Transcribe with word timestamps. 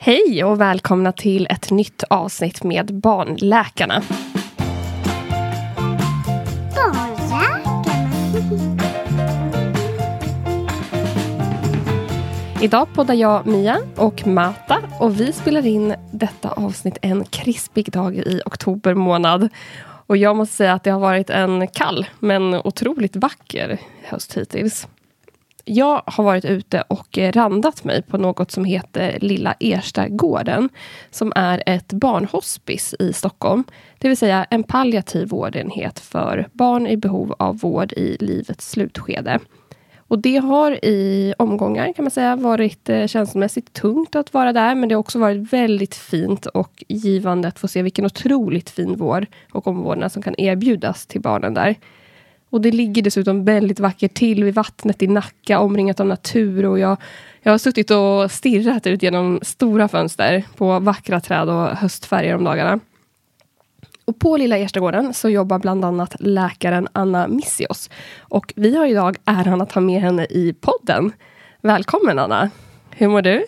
Hej 0.00 0.44
och 0.44 0.60
välkomna 0.60 1.12
till 1.12 1.46
ett 1.50 1.70
nytt 1.70 2.04
avsnitt 2.10 2.64
med 2.64 2.94
Barnläkarna. 2.94 4.02
Idag 12.62 12.88
poddar 12.94 13.14
jag 13.14 13.46
Mia 13.46 13.78
och 13.96 14.26
Mata 14.26 14.78
och 15.00 15.20
vi 15.20 15.32
spelar 15.32 15.66
in 15.66 15.94
detta 16.12 16.50
avsnitt 16.50 16.98
en 17.02 17.24
krispig 17.24 17.92
dag 17.92 18.16
i 18.16 18.40
oktober 18.44 18.94
månad. 18.94 19.48
Och 19.80 20.16
jag 20.16 20.36
måste 20.36 20.56
säga 20.56 20.72
att 20.72 20.84
det 20.84 20.90
har 20.90 21.00
varit 21.00 21.30
en 21.30 21.68
kall 21.68 22.06
men 22.18 22.54
otroligt 22.54 23.16
vacker 23.16 23.78
höst 24.02 24.34
hittills. 24.36 24.88
Jag 25.70 26.02
har 26.06 26.24
varit 26.24 26.44
ute 26.44 26.84
och 26.88 27.18
randat 27.18 27.84
mig 27.84 28.02
på 28.02 28.18
något 28.18 28.50
som 28.50 28.64
heter 28.64 29.18
Lilla 29.20 29.54
Erstagården 29.60 30.68
som 31.10 31.32
är 31.36 31.62
ett 31.66 31.92
barnhospice 31.92 32.94
i 32.98 33.12
Stockholm. 33.12 33.64
Det 33.98 34.08
vill 34.08 34.16
säga 34.16 34.46
en 34.50 34.62
palliativ 34.62 35.28
vårdenhet 35.28 35.98
för 35.98 36.48
barn 36.52 36.86
i 36.86 36.96
behov 36.96 37.34
av 37.38 37.58
vård 37.58 37.92
i 37.92 38.16
livets 38.20 38.70
slutskede. 38.70 39.38
Och 39.98 40.18
det 40.18 40.36
har 40.36 40.84
i 40.84 41.34
omgångar 41.38 41.92
kan 41.92 42.04
man 42.04 42.10
säga 42.10 42.36
varit 42.36 42.88
eh, 42.88 43.06
känslomässigt 43.06 43.72
tungt 43.72 44.16
att 44.16 44.34
vara 44.34 44.52
där, 44.52 44.74
men 44.74 44.88
det 44.88 44.94
har 44.94 45.00
också 45.00 45.18
varit 45.18 45.52
väldigt 45.52 45.94
fint 45.94 46.46
och 46.46 46.84
givande 46.88 47.48
att 47.48 47.58
få 47.58 47.68
se 47.68 47.82
vilken 47.82 48.04
otroligt 48.04 48.70
fin 48.70 48.96
vård 48.96 49.26
och 49.52 49.66
omvårdnad 49.66 50.12
som 50.12 50.22
kan 50.22 50.34
erbjudas 50.38 51.06
till 51.06 51.20
barnen 51.20 51.54
där. 51.54 51.76
Och 52.50 52.60
det 52.60 52.70
ligger 52.70 53.02
dessutom 53.02 53.44
väldigt 53.44 53.80
vackert 53.80 54.14
till 54.14 54.44
vid 54.44 54.54
vattnet 54.54 55.02
i 55.02 55.06
Nacka, 55.06 55.60
omringat 55.60 56.00
av 56.00 56.06
natur. 56.06 56.66
Och 56.66 56.78
jag, 56.78 56.96
jag 57.42 57.52
har 57.52 57.58
suttit 57.58 57.90
och 57.90 58.30
stirrat 58.30 58.86
ut 58.86 59.02
genom 59.02 59.38
stora 59.42 59.88
fönster 59.88 60.44
på 60.56 60.78
vackra 60.78 61.20
träd 61.20 61.48
och 61.48 61.68
höstfärger 61.68 62.34
om 62.34 62.44
dagarna. 62.44 62.80
Och 64.04 64.18
på 64.18 64.36
Lilla 64.36 64.58
Erstagården 64.58 65.14
så 65.14 65.28
jobbar 65.28 65.58
bland 65.58 65.84
annat 65.84 66.16
läkaren 66.20 66.88
Anna 66.92 67.28
Missios. 67.28 67.90
Och 68.20 68.52
vi 68.56 68.76
har 68.76 68.86
idag 68.86 69.16
äran 69.24 69.60
att 69.60 69.72
ha 69.72 69.80
med 69.80 70.00
henne 70.00 70.24
i 70.24 70.54
podden. 70.60 71.12
Välkommen 71.60 72.18
Anna! 72.18 72.50
Hur 72.90 73.08
mår 73.08 73.22
du? 73.22 73.44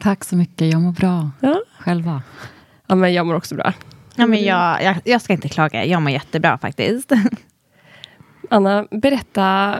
Tack 0.00 0.24
så 0.24 0.36
mycket, 0.36 0.72
jag 0.72 0.82
mår 0.82 0.92
bra. 0.92 1.30
Ja. 1.40 1.60
Själva? 1.78 2.22
Ja, 2.86 2.94
men 2.94 3.14
jag 3.14 3.26
mår 3.26 3.34
också 3.34 3.54
bra. 3.54 3.72
Ja, 4.14 4.26
men 4.26 4.44
jag, 4.44 4.82
jag, 4.84 4.96
jag 5.04 5.22
ska 5.22 5.32
inte 5.32 5.48
klaga, 5.48 5.84
jag 5.84 6.02
mår 6.02 6.12
jättebra 6.12 6.58
faktiskt. 6.58 7.12
Anna, 8.50 8.86
berätta, 8.90 9.76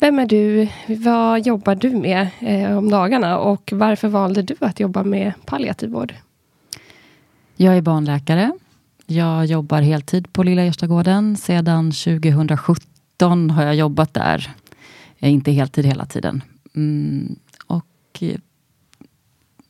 vem 0.00 0.18
är 0.18 0.26
du? 0.26 0.68
Vad 0.86 1.46
jobbar 1.46 1.74
du 1.74 1.90
med 1.90 2.28
eh, 2.40 2.78
om 2.78 2.90
dagarna 2.90 3.38
och 3.38 3.72
varför 3.72 4.08
valde 4.08 4.42
du 4.42 4.56
att 4.60 4.80
jobba 4.80 5.04
med 5.04 5.32
palliativ 5.46 5.90
vård? 5.90 6.14
Jag 7.56 7.76
är 7.76 7.82
barnläkare. 7.82 8.52
Jag 9.06 9.46
jobbar 9.46 9.82
heltid 9.82 10.32
på 10.32 10.42
Lilla 10.42 10.62
Erstagården. 10.62 11.36
Sedan 11.36 11.92
2017 11.92 13.50
har 13.50 13.64
jag 13.64 13.74
jobbat 13.74 14.14
där. 14.14 14.50
Eh, 15.18 15.32
inte 15.32 15.52
heltid 15.52 15.86
hela 15.86 16.06
tiden. 16.06 16.42
Mm, 16.76 17.36
och 17.66 17.86
eh, 18.20 18.36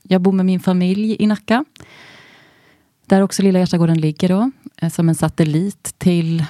jag 0.03 0.21
bor 0.21 0.33
med 0.33 0.47
min 0.47 0.61
familj 0.61 1.17
i 1.19 1.27
Nacka. 1.27 1.65
Där 3.07 3.23
också 3.23 3.43
Lilla 3.43 3.59
Erstagården 3.59 4.01
ligger 4.01 4.29
då, 4.29 4.51
eh, 4.77 4.91
som 4.91 5.09
en 5.09 5.15
satellit 5.15 5.95
till 5.99 6.45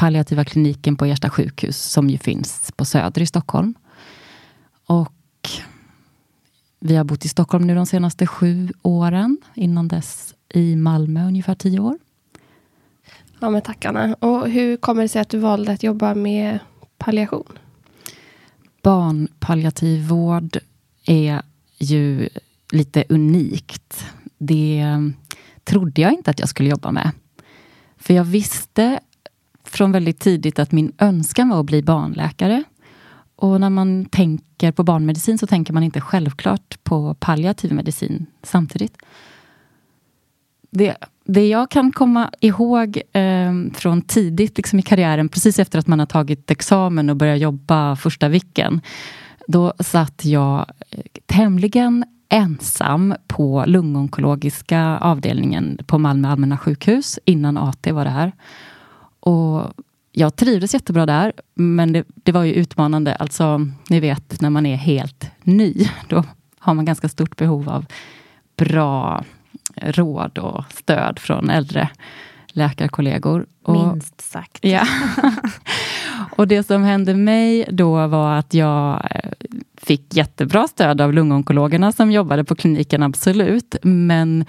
palliativa 0.00 0.44
kliniken 0.44 0.96
på 0.96 1.04
Ersta 1.04 1.30
sjukhus 1.30 1.76
som 1.76 2.10
ju 2.10 2.18
finns 2.18 2.72
på 2.76 2.84
Söder 2.84 3.22
i 3.22 3.26
Stockholm. 3.26 3.74
Och 4.86 5.48
vi 6.80 6.96
har 6.96 7.04
bott 7.04 7.24
i 7.24 7.28
Stockholm 7.28 7.66
nu 7.66 7.74
de 7.74 7.86
senaste 7.86 8.26
sju 8.26 8.72
åren. 8.82 9.38
Innan 9.54 9.88
dess 9.88 10.34
i 10.48 10.76
Malmö 10.76 11.26
ungefär 11.26 11.54
tio 11.54 11.80
år. 11.80 11.98
Ja, 13.40 13.50
men 13.50 13.62
tack 13.62 13.84
Anna. 13.84 14.14
Och 14.14 14.50
hur 14.50 14.76
kommer 14.76 15.02
det 15.02 15.08
sig 15.08 15.22
att 15.22 15.28
du 15.28 15.38
valde 15.38 15.72
att 15.72 15.82
jobba 15.82 16.14
med 16.14 16.58
palliation? 16.98 17.58
Barnpalliativ 18.82 20.08
vård 20.08 20.58
är 21.06 21.42
ju 21.78 22.28
lite 22.72 23.04
unikt. 23.08 24.04
Det 24.38 24.84
trodde 25.64 26.00
jag 26.00 26.12
inte 26.12 26.30
att 26.30 26.40
jag 26.40 26.48
skulle 26.48 26.70
jobba 26.70 26.92
med. 26.92 27.10
För 27.96 28.14
jag 28.14 28.24
visste 28.24 29.00
från 29.70 29.92
väldigt 29.92 30.20
tidigt 30.20 30.58
att 30.58 30.72
min 30.72 30.92
önskan 30.98 31.48
var 31.48 31.60
att 31.60 31.66
bli 31.66 31.82
barnläkare. 31.82 32.64
Och 33.36 33.60
när 33.60 33.70
man 33.70 34.04
tänker 34.04 34.72
på 34.72 34.82
barnmedicin 34.82 35.38
så 35.38 35.46
tänker 35.46 35.72
man 35.72 35.82
inte 35.82 36.00
självklart 36.00 36.84
på 36.84 37.14
palliativ 37.14 37.72
medicin 37.72 38.26
samtidigt. 38.42 38.96
Det, 40.70 40.96
det 41.24 41.48
jag 41.48 41.70
kan 41.70 41.92
komma 41.92 42.30
ihåg 42.40 43.00
eh, 43.12 43.52
från 43.74 44.02
tidigt 44.02 44.56
liksom 44.56 44.78
i 44.78 44.82
karriären, 44.82 45.28
precis 45.28 45.58
efter 45.58 45.78
att 45.78 45.86
man 45.86 45.98
har 45.98 46.06
tagit 46.06 46.50
examen 46.50 47.10
och 47.10 47.16
börjat 47.16 47.40
jobba 47.40 47.96
första 47.96 48.28
vicken. 48.28 48.80
Då 49.46 49.72
satt 49.78 50.24
jag 50.24 50.66
eh, 50.90 51.00
tämligen 51.26 52.04
ensam 52.28 53.14
på 53.26 53.64
lungonkologiska 53.66 54.98
avdelningen 54.98 55.78
på 55.86 55.98
Malmö 55.98 56.28
allmänna 56.28 56.58
sjukhus 56.58 57.18
innan 57.24 57.56
AT 57.56 57.86
var 57.92 58.04
det 58.04 58.10
här. 58.10 58.32
Och 59.20 59.72
jag 60.12 60.36
trivdes 60.36 60.74
jättebra 60.74 61.06
där, 61.06 61.32
men 61.54 61.92
det, 61.92 62.04
det, 62.14 62.32
var 62.32 62.44
ju 62.44 62.52
utmanande. 62.52 63.14
Alltså, 63.14 63.66
ni 63.88 64.00
vet 64.00 64.40
när 64.40 64.50
man 64.50 64.66
är 64.66 64.76
helt 64.76 65.30
ny, 65.42 65.88
då 66.08 66.24
har 66.58 66.74
man 66.74 66.84
ganska 66.84 67.08
stort 67.08 67.36
behov 67.36 67.68
av 67.68 67.86
bra 68.56 69.24
råd 69.76 70.38
och 70.38 70.64
stöd 70.72 71.18
från 71.18 71.50
äldre 71.50 71.88
läkarkollegor. 72.52 73.46
Och, 73.62 73.92
Minst 73.92 74.20
sagt. 74.20 74.58
Ja. 74.60 74.86
och 76.36 76.48
det 76.48 76.62
som 76.62 76.82
hände 76.82 77.14
mig 77.14 77.64
då 77.70 78.06
var 78.06 78.34
att 78.34 78.54
jag 78.54 79.08
eh, 79.10 79.30
fick 79.76 80.16
jättebra 80.16 80.68
stöd 80.68 81.00
av 81.00 81.12
lungonkologerna 81.12 81.92
som 81.92 82.10
jobbade 82.10 82.44
på 82.44 82.54
kliniken, 82.54 83.02
absolut. 83.02 83.76
Men 83.82 84.44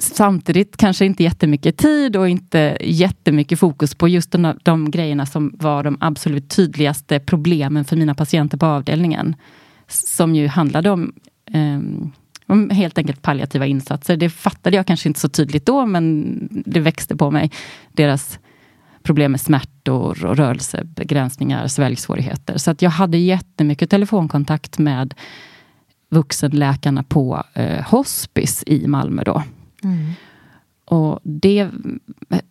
samtidigt 0.00 0.76
kanske 0.76 1.04
inte 1.04 1.22
jättemycket 1.22 1.76
tid 1.76 2.16
och 2.16 2.28
inte 2.28 2.76
jättemycket 2.80 3.58
fokus 3.58 3.94
på 3.94 4.08
just 4.08 4.30
de, 4.30 4.58
de 4.62 4.90
grejerna 4.90 5.26
som 5.26 5.54
var 5.58 5.82
de 5.82 5.96
absolut 6.00 6.50
tydligaste 6.50 7.20
problemen 7.20 7.84
för 7.84 7.96
mina 7.96 8.14
patienter 8.14 8.58
på 8.58 8.66
avdelningen. 8.66 9.36
Som 9.88 10.34
ju 10.34 10.46
handlade 10.46 10.90
om, 10.90 11.12
eh, 11.52 11.80
om 12.46 12.70
helt 12.70 12.98
enkelt 12.98 13.22
palliativa 13.22 13.66
insatser. 13.66 14.16
Det 14.16 14.30
fattade 14.30 14.76
jag 14.76 14.86
kanske 14.86 15.08
inte 15.08 15.20
så 15.20 15.28
tydligt 15.28 15.66
då, 15.66 15.86
men 15.86 16.38
det 16.50 16.80
växte 16.80 17.16
på 17.16 17.30
mig. 17.30 17.50
Deras 17.92 18.38
problem 19.02 19.30
med 19.32 19.40
smärtor 19.40 20.24
och 20.24 20.36
rörelsebegränsningar, 20.36 21.66
sväljsvårigheter. 21.66 22.58
Så 22.58 22.70
att 22.70 22.82
jag 22.82 22.90
hade 22.90 23.18
jättemycket 23.18 23.90
telefonkontakt 23.90 24.78
med 24.78 25.14
vuxenläkarna 26.10 27.02
på 27.02 27.42
eh, 27.54 27.84
hospice 27.84 28.64
i 28.66 28.86
Malmö 28.86 29.22
då. 29.24 29.42
Mm. 29.86 30.12
Och 30.84 31.20
det 31.22 31.70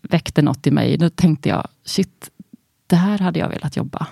väckte 0.02 0.42
något 0.42 0.68
i 0.68 0.72
mig. 0.72 0.98
Då 0.98 1.10
tänkte 1.10 1.50
jag, 1.50 1.68
shit, 1.84 2.30
det 2.88 2.96
här 2.96 3.18
hade 3.18 3.40
jag 3.40 3.50
velat 3.50 3.78
jobba. 3.78 4.08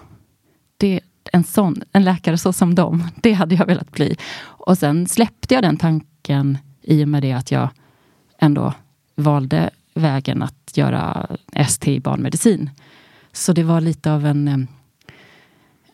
Det, 0.78 1.00
en 1.32 1.44
sån, 1.44 1.84
en 1.92 2.04
läkare 2.04 2.38
så 2.38 2.54
som 2.54 2.76
dem, 2.76 3.08
det 3.16 3.34
hade 3.34 3.56
jag 3.56 3.66
velat 3.66 3.92
bli. 3.92 4.18
Och 4.42 4.78
sen 4.78 5.08
släppte 5.08 5.54
jag 5.54 5.64
den 5.64 5.78
tanken 5.78 6.58
i 6.82 7.04
och 7.04 7.08
med 7.08 7.22
det 7.22 7.32
att 7.32 7.52
jag 7.52 7.70
ändå 8.38 8.74
valde 9.16 9.70
vägen 9.94 10.42
att 10.42 10.72
göra 10.78 11.28
ST 11.54 11.96
i 11.96 12.00
barnmedicin. 12.00 12.70
Så 13.32 13.54
det 13.54 13.64
var 13.64 13.82
lite 13.82 14.12
av 14.12 14.26
en, 14.26 14.68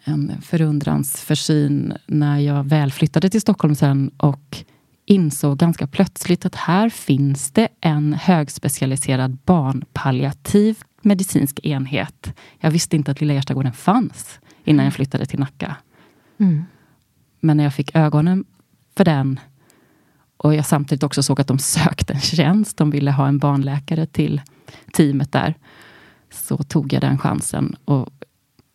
en 0.03 0.41
förundrans 0.41 1.21
försyn 1.21 1.93
när 2.05 2.39
jag 2.39 2.63
väl 2.63 2.91
flyttade 2.91 3.29
till 3.29 3.41
Stockholm 3.41 3.75
sen 3.75 4.11
och 4.17 4.63
insåg 5.09 5.57
ganska 5.57 5.87
plötsligt 5.87 6.45
att 6.45 6.55
här 6.55 6.89
finns 6.89 7.51
det 7.51 7.67
en 7.81 8.13
högspecialiserad 8.13 9.37
barnpalliativ 9.45 10.77
medicinsk 11.01 11.59
enhet. 11.63 12.33
Jag 12.59 12.71
visste 12.71 12.95
inte 12.95 13.11
att 13.11 13.21
Lilla 13.21 13.33
Erstagården 13.33 13.73
fanns 13.73 14.39
innan 14.63 14.85
jag 14.85 14.93
flyttade 14.93 15.25
till 15.25 15.39
Nacka. 15.39 15.75
Mm. 16.37 16.65
Men 17.39 17.57
när 17.57 17.63
jag 17.63 17.73
fick 17.73 17.95
ögonen 17.95 18.45
för 18.97 19.05
den 19.05 19.39
och 20.37 20.55
jag 20.55 20.65
samtidigt 20.65 21.03
också 21.03 21.23
såg 21.23 21.41
att 21.41 21.47
de 21.47 21.59
sökte 21.59 22.13
en 22.13 22.21
tjänst, 22.21 22.77
de 22.77 22.91
ville 22.91 23.11
ha 23.11 23.27
en 23.27 23.37
barnläkare 23.37 24.05
till 24.05 24.41
teamet 24.93 25.31
där, 25.31 25.55
så 26.33 26.57
tog 26.57 26.93
jag 26.93 27.01
den 27.01 27.17
chansen. 27.17 27.75
Och 27.85 28.09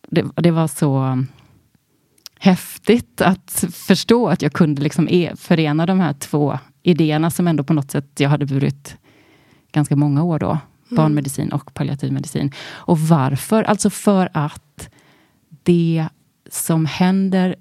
det, 0.09 0.25
det 0.35 0.51
var 0.51 0.67
så 0.67 1.23
häftigt 2.39 3.21
att 3.21 3.65
förstå 3.73 4.27
att 4.27 4.41
jag 4.41 4.53
kunde 4.53 4.81
liksom 4.81 5.07
e 5.09 5.31
förena 5.35 5.85
de 5.85 5.99
här 5.99 6.13
två 6.13 6.59
idéerna 6.83 7.31
som 7.31 7.47
ändå 7.47 7.63
på 7.63 7.73
något 7.73 7.91
sätt 7.91 8.19
jag 8.19 8.29
hade 8.29 8.45
burit 8.45 8.97
ganska 9.71 9.95
många 9.95 10.23
år 10.23 10.39
då. 10.39 10.49
Mm. 10.49 10.95
Barnmedicin 10.95 11.51
och 11.51 11.73
palliativ 11.73 12.13
medicin. 12.13 12.51
Och 12.71 12.99
varför? 12.99 13.63
Alltså 13.63 13.89
för 13.89 14.29
att 14.33 14.89
det 15.63 16.07
som 16.49 16.85
händer, 16.85 17.55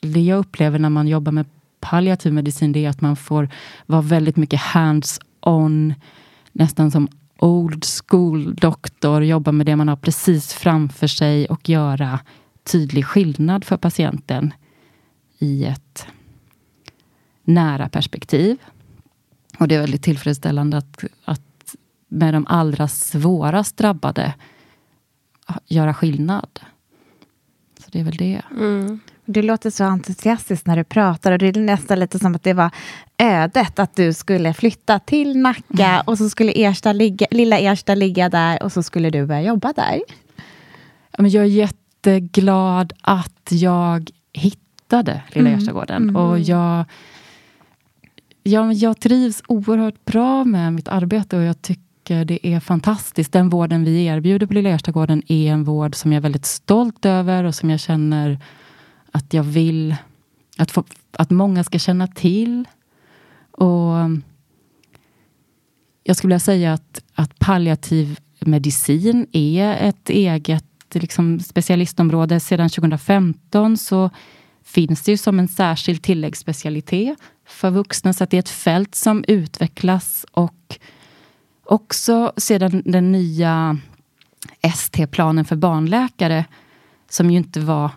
det 0.00 0.20
jag 0.20 0.38
upplever 0.38 0.78
när 0.78 0.90
man 0.90 1.08
jobbar 1.08 1.32
med 1.32 1.46
palliativ 1.80 2.32
medicin 2.32 2.72
det 2.72 2.84
är 2.84 2.88
att 2.88 3.00
man 3.00 3.16
får 3.16 3.48
vara 3.86 4.02
väldigt 4.02 4.36
mycket 4.36 4.60
hands-on, 4.60 5.94
nästan 6.52 6.90
som 6.90 7.08
old 7.38 7.84
school 7.84 8.54
doktor, 8.54 9.24
jobba 9.24 9.52
med 9.52 9.66
det 9.66 9.76
man 9.76 9.88
har 9.88 9.96
precis 9.96 10.52
framför 10.52 11.06
sig 11.06 11.46
och 11.46 11.68
göra 11.68 12.18
tydlig 12.66 13.06
skillnad 13.06 13.64
för 13.64 13.76
patienten 13.76 14.54
i 15.38 15.64
ett 15.64 16.06
nära 17.44 17.88
perspektiv. 17.88 18.58
Och 19.58 19.68
det 19.68 19.74
är 19.74 19.80
väldigt 19.80 20.02
tillfredsställande 20.02 20.76
att, 20.76 21.04
att 21.24 21.76
med 22.08 22.34
de 22.34 22.46
allra 22.46 22.88
svårast 22.88 23.76
drabbade 23.76 24.34
göra 25.66 25.94
skillnad. 25.94 26.60
Så 27.78 27.90
det 27.90 28.00
är 28.00 28.04
väl 28.04 28.16
det. 28.16 28.42
Mm. 28.50 29.00
Du 29.24 29.42
låter 29.42 29.70
så 29.70 29.84
entusiastisk 29.84 30.66
när 30.66 30.76
du 30.76 30.84
pratar 30.84 31.32
och 31.32 31.38
det 31.38 31.46
är 31.46 31.60
nästan 31.60 32.00
lite 32.00 32.18
som 32.18 32.34
att 32.34 32.42
det 32.42 32.52
var 32.52 32.70
ödet 33.18 33.78
att 33.78 33.96
du 33.96 34.12
skulle 34.12 34.54
flytta 34.54 34.98
till 34.98 35.38
Nacka 35.38 35.86
mm. 35.86 36.02
och 36.06 36.18
så 36.18 36.28
skulle 36.30 36.52
Ersta 36.52 36.92
ligga, 36.92 37.26
lilla 37.30 37.58
Ersta 37.58 37.94
ligga 37.94 38.28
där 38.28 38.62
och 38.62 38.72
så 38.72 38.82
skulle 38.82 39.10
du 39.10 39.26
börja 39.26 39.42
jobba 39.42 39.72
där. 39.72 40.00
jag 41.18 41.44
är 41.44 41.48
jätteglad 42.06 42.92
att 43.00 43.48
jag 43.50 44.10
hittade 44.32 45.22
Lilla 45.32 45.48
mm. 45.48 45.58
Erstagården 45.58 46.02
mm. 46.02 46.16
och 46.16 46.38
jag 46.38 46.84
Ja, 48.42 48.72
jag 48.72 49.00
trivs 49.00 49.42
oerhört 49.48 50.04
bra 50.04 50.44
med 50.44 50.72
mitt 50.72 50.88
arbete 50.88 51.36
och 51.36 51.42
jag 51.42 51.62
tycker 51.62 52.24
det 52.24 52.46
är 52.46 52.60
fantastiskt. 52.60 53.32
Den 53.32 53.48
vården 53.48 53.84
vi 53.84 54.04
erbjuder 54.04 54.46
på 54.46 54.54
Lilla 54.54 54.70
Erstagården 54.70 55.22
är 55.28 55.52
en 55.52 55.64
vård 55.64 55.94
som 55.94 56.12
jag 56.12 56.16
är 56.16 56.22
väldigt 56.22 56.46
stolt 56.46 57.04
över 57.04 57.44
och 57.44 57.54
som 57.54 57.70
jag 57.70 57.80
känner 57.80 58.38
att 59.12 59.34
jag 59.34 59.42
vill 59.42 59.96
att, 60.58 60.70
få, 60.70 60.84
att 61.12 61.30
många 61.30 61.64
ska 61.64 61.78
känna 61.78 62.06
till. 62.06 62.64
Och 63.50 63.94
Jag 66.04 66.16
skulle 66.16 66.28
vilja 66.28 66.38
säga 66.38 66.72
att, 66.72 67.02
att 67.14 67.38
palliativ 67.38 68.18
medicin 68.40 69.26
är 69.32 69.88
ett 69.88 70.10
eget 70.10 70.75
liksom, 71.00 71.40
specialistområde. 71.40 72.40
Sedan 72.40 72.68
2015 72.68 73.76
så 73.76 74.10
finns 74.64 75.02
det 75.02 75.10
ju 75.10 75.16
som 75.16 75.38
en 75.38 75.48
särskild 75.48 76.02
tilläggsspecialitet 76.02 77.18
för 77.46 77.70
vuxna. 77.70 78.12
Så 78.12 78.24
att 78.24 78.30
det 78.30 78.36
är 78.36 78.38
ett 78.38 78.48
fält 78.48 78.94
som 78.94 79.24
utvecklas 79.28 80.26
och 80.32 80.78
också 81.64 82.32
sedan 82.36 82.82
den 82.84 83.12
nya 83.12 83.78
ST-planen 84.62 85.44
för 85.44 85.56
barnläkare 85.56 86.44
som 87.08 87.30
ju 87.30 87.36
inte 87.36 87.60
var 87.60 87.90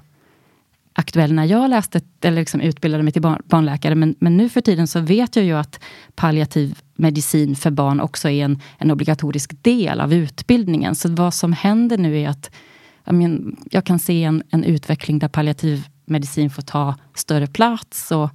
aktuell 0.93 1.33
när 1.33 1.45
jag 1.45 1.69
läste 1.69 2.01
eller 2.21 2.37
liksom 2.37 2.61
utbildade 2.61 3.03
mig 3.03 3.13
till 3.13 3.21
barnläkare. 3.21 3.95
Men, 3.95 4.15
men 4.19 4.37
nu 4.37 4.49
för 4.49 4.61
tiden 4.61 4.87
så 4.87 4.99
vet 4.99 5.35
jag 5.35 5.45
ju 5.45 5.53
att 5.53 5.79
palliativ 6.15 6.79
medicin 6.95 7.55
för 7.55 7.71
barn 7.71 7.99
också 7.99 8.29
är 8.29 8.45
en, 8.45 8.61
en 8.77 8.91
obligatorisk 8.91 9.63
del 9.63 10.01
av 10.01 10.13
utbildningen. 10.13 10.95
Så 10.95 11.09
vad 11.09 11.33
som 11.33 11.53
händer 11.53 11.97
nu 11.97 12.19
är 12.19 12.29
att 12.29 12.51
jag, 13.09 13.15
men, 13.15 13.55
jag 13.71 13.85
kan 13.85 13.99
se 13.99 14.23
en, 14.23 14.43
en 14.49 14.63
utveckling 14.63 15.19
där 15.19 15.27
palliativ 15.27 15.87
medicin 16.05 16.49
får 16.49 16.61
ta 16.61 16.95
större 17.13 17.47
plats. 17.47 18.11
Och, 18.11 18.29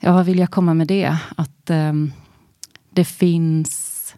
ja, 0.00 0.12
vad 0.12 0.26
vill 0.26 0.38
jag 0.38 0.50
komma 0.50 0.74
med 0.74 0.86
det? 0.86 1.16
Att 1.36 1.70
um, 1.70 2.12
det 2.90 3.04
finns 3.04 4.14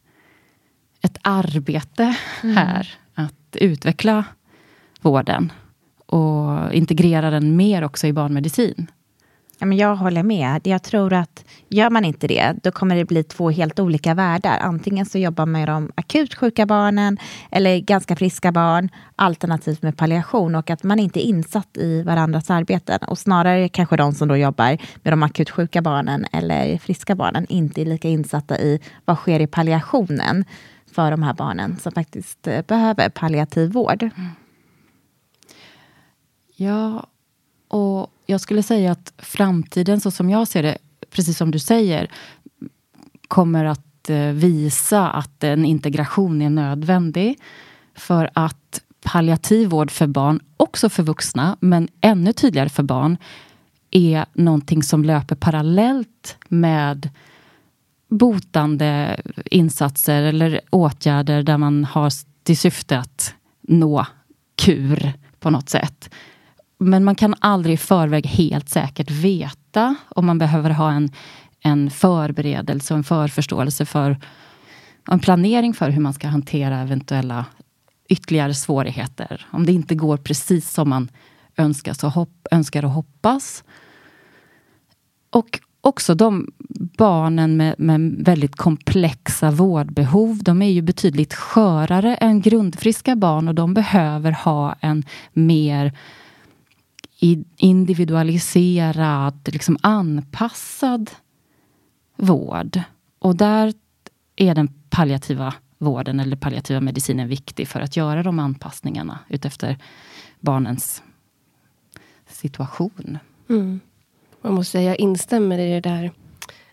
ett 1.01 1.19
arbete 1.23 2.17
mm. 2.43 2.57
här 2.57 2.89
att 3.15 3.57
utveckla 3.57 4.25
vården 5.01 5.53
och 6.07 6.73
integrera 6.73 7.31
den 7.31 7.57
mer 7.57 7.85
också 7.85 8.07
i 8.07 8.13
barnmedicin. 8.13 8.91
Ja, 9.65 9.69
men 9.69 9.79
jag 9.79 9.97
håller 9.97 10.23
med. 10.23 10.67
Jag 10.67 10.83
tror 10.83 11.13
att 11.13 11.45
gör 11.69 11.91
man 11.91 12.05
inte 12.05 12.27
det, 12.27 12.55
då 12.63 12.71
kommer 12.71 12.97
det 12.97 13.05
bli 13.05 13.23
två 13.23 13.51
helt 13.51 13.81
olika 13.81 14.15
världar. 14.15 14.59
Antingen 14.59 15.07
så 15.07 15.19
jobbar 15.19 15.47
man 15.47 15.53
med 15.53 15.69
de 15.69 15.93
akut 15.95 16.35
sjuka 16.35 16.67
barnen 16.67 17.19
eller 17.51 17.79
ganska 17.79 18.17
friska 18.17 18.53
barn, 18.53 18.89
alternativt 19.17 19.83
med 19.83 19.97
palliation 19.97 20.55
och 20.55 20.71
att 20.71 20.83
man 20.83 20.99
inte 20.99 21.21
är 21.21 21.29
insatt 21.29 21.77
i 21.77 22.03
varandras 22.03 22.51
arbeten. 22.51 22.99
Och 23.07 23.19
snarare 23.19 23.69
kanske 23.69 23.97
de 23.97 24.13
som 24.13 24.29
då 24.29 24.37
jobbar 24.37 24.79
med 25.03 25.13
de 25.13 25.23
akut 25.23 25.51
sjuka 25.51 25.83
barnen 25.83 26.27
eller 26.33 26.79
friska 26.79 27.15
barnen 27.15 27.47
inte 27.49 27.81
är 27.81 27.87
lika 27.87 28.09
insatta 28.09 28.59
i 28.59 28.81
vad 29.05 29.17
sker 29.17 29.41
i 29.41 29.47
palliationen 29.47 30.45
för 30.93 31.11
de 31.11 31.23
här 31.23 31.35
barnen 31.35 31.77
som 31.77 31.93
faktiskt 31.93 32.47
eh, 32.47 32.63
behöver 32.63 33.09
palliativ 33.09 33.73
vård. 33.73 34.11
Ja, 36.57 37.07
och 37.69 38.14
jag 38.27 38.41
skulle 38.41 38.63
säga 38.63 38.93
att 38.93 39.13
framtiden, 39.19 40.01
så 40.01 40.11
som 40.11 40.31
jag 40.31 40.49
ser 40.49 40.63
det, 40.63 40.79
precis 41.11 41.39
som 41.39 41.51
du 41.51 41.59
säger, 41.59 42.11
kommer 43.29 43.65
att 43.65 44.11
eh, 44.11 44.27
visa 44.27 45.11
att 45.11 45.45
en 45.45 45.65
integration 45.65 46.43
är 46.43 46.51
nödvändig. 46.51 47.39
För 47.95 48.31
att 48.33 48.81
palliativ 49.03 49.69
vård 49.69 49.91
för 49.91 50.07
barn, 50.07 50.41
också 50.57 50.89
för 50.89 51.03
vuxna, 51.03 51.57
men 51.61 51.89
ännu 52.01 52.33
tydligare 52.33 52.69
för 52.69 52.83
barn, 52.83 53.17
är 53.91 54.27
någonting 54.33 54.83
som 54.83 55.05
löper 55.05 55.37
parallellt 55.37 56.37
med 56.49 57.11
botande 58.09 59.21
insatser 59.45 60.23
eller 60.23 60.61
åtgärder 60.71 61.43
där 61.43 61.59
man 61.59 61.85
har 61.85 62.11
till 62.43 62.59
syfte 62.59 62.99
att 62.99 63.35
nå 63.61 64.07
kur 64.57 65.13
på 65.41 65.51
något 65.51 65.69
sätt. 65.69 66.11
Men 66.79 67.05
man 67.05 67.15
kan 67.15 67.35
aldrig 67.39 67.75
i 67.75 67.77
förväg 67.77 68.27
helt 68.27 68.69
säkert 68.69 69.11
veta 69.11 69.95
om 70.09 70.27
man 70.27 70.39
behöver 70.39 70.71
ha 70.71 70.93
en, 70.93 71.11
en 71.61 71.91
förberedelse 71.91 72.95
och 72.95 72.99
en 72.99 73.05
förförståelse 73.05 73.87
för 73.87 74.19
en 75.11 75.21
planering 75.21 75.75
för 75.75 75.91
hur 75.91 76.01
man 76.01 76.15
ska 76.15 76.29
hantera 76.29 76.79
eventuella 76.79 77.45
ytterligare 78.09 78.55
svårigheter. 78.55 79.47
Om 79.51 79.67
det 79.67 79.73
inte 79.73 79.95
går 79.95 80.17
precis 80.17 80.71
som 80.71 80.89
man 80.89 81.09
önskar, 81.57 82.05
och 82.05 82.13
hopp, 82.13 82.47
önskar 82.51 82.85
och 82.85 82.91
hoppas. 82.91 83.65
Och 85.31 85.61
också 85.81 86.15
de 86.15 86.53
barnen 86.99 87.57
med, 87.57 87.75
med, 87.79 88.17
väldigt 88.19 88.57
komplexa 88.57 89.51
vårdbehov, 89.51 90.39
de 90.43 90.63
är 90.63 90.71
ju 90.71 90.83
betydligt 90.83 91.35
skörare 91.35 92.17
än 92.17 92.41
grundfriska 92.41 93.17
barn 93.17 93.49
och 93.49 93.55
de 93.55 93.75
behöver 93.75 94.33
ha 94.33 94.77
en 94.81 95.05
mer 95.33 95.93
individualiserad, 97.57 99.49
liksom 99.53 99.79
anpassad 99.81 101.11
vård. 102.17 102.81
Och 103.19 103.37
där 103.37 103.73
är 104.37 104.55
den 104.55 104.69
palliativa 104.91 105.55
vården 105.79 106.21
eller 106.21 106.37
palliativa 106.37 106.81
medicinen 106.81 107.29
viktig 107.29 107.69
för 107.69 107.81
att 107.81 107.97
göra 107.97 108.23
de 108.23 108.39
anpassningarna 108.39 109.19
utefter 109.29 109.79
barnens 110.41 111.03
situation. 112.27 113.19
Mm. 113.49 113.81
Man 114.41 114.55
måste 114.55 114.73
säga, 114.73 114.89
jag 114.89 115.01
instämmer 115.01 115.59
i 115.59 115.71
det 115.71 115.81
där, 115.81 116.13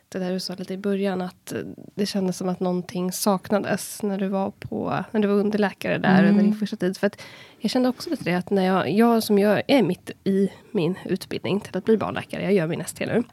det 0.09 0.19
där 0.19 0.31
du 0.31 0.39
sa 0.39 0.55
lite 0.55 0.73
i 0.73 0.77
början, 0.77 1.21
att 1.21 1.53
det 1.95 2.05
kändes 2.05 2.37
som 2.37 2.49
att 2.49 2.59
någonting 2.59 3.11
saknades 3.11 4.03
när 4.03 4.17
du 4.17 4.27
var, 4.27 4.51
på, 4.51 5.03
när 5.11 5.21
du 5.21 5.27
var 5.27 5.35
underläkare 5.35 5.97
där 5.97 6.19
mm. 6.19 6.29
under 6.29 6.43
din 6.43 6.55
första 6.55 6.75
tid. 6.75 6.97
För 6.97 7.07
att 7.07 7.21
jag 7.61 7.71
kände 7.71 7.89
också 7.89 8.09
lite 8.09 8.23
det, 8.23 8.33
att 8.33 8.49
när 8.49 8.65
jag, 8.65 8.91
jag 8.91 9.23
som 9.23 9.39
jag 9.39 9.61
är 9.67 9.83
mitt 9.83 10.11
i 10.23 10.49
min 10.71 10.95
utbildning 11.05 11.59
till 11.59 11.77
att 11.77 11.85
bli 11.85 11.97
barnläkare, 11.97 12.43
jag 12.43 12.53
gör 12.53 12.67
min 12.67 12.81
ST 12.81 13.05
nu. 13.05 13.23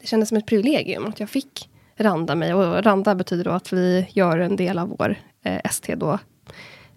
Det 0.00 0.06
kändes 0.06 0.28
som 0.28 0.38
ett 0.38 0.46
privilegium 0.46 1.06
att 1.06 1.20
jag 1.20 1.30
fick 1.30 1.70
randa 1.96 2.34
mig. 2.34 2.54
Och 2.54 2.84
randa 2.84 3.14
betyder 3.14 3.44
då 3.44 3.50
att 3.50 3.72
vi 3.72 4.06
gör 4.10 4.38
en 4.38 4.56
del 4.56 4.78
av 4.78 4.88
vår 4.98 5.16
eh, 5.42 5.60
ST 5.64 5.94
då 5.94 6.18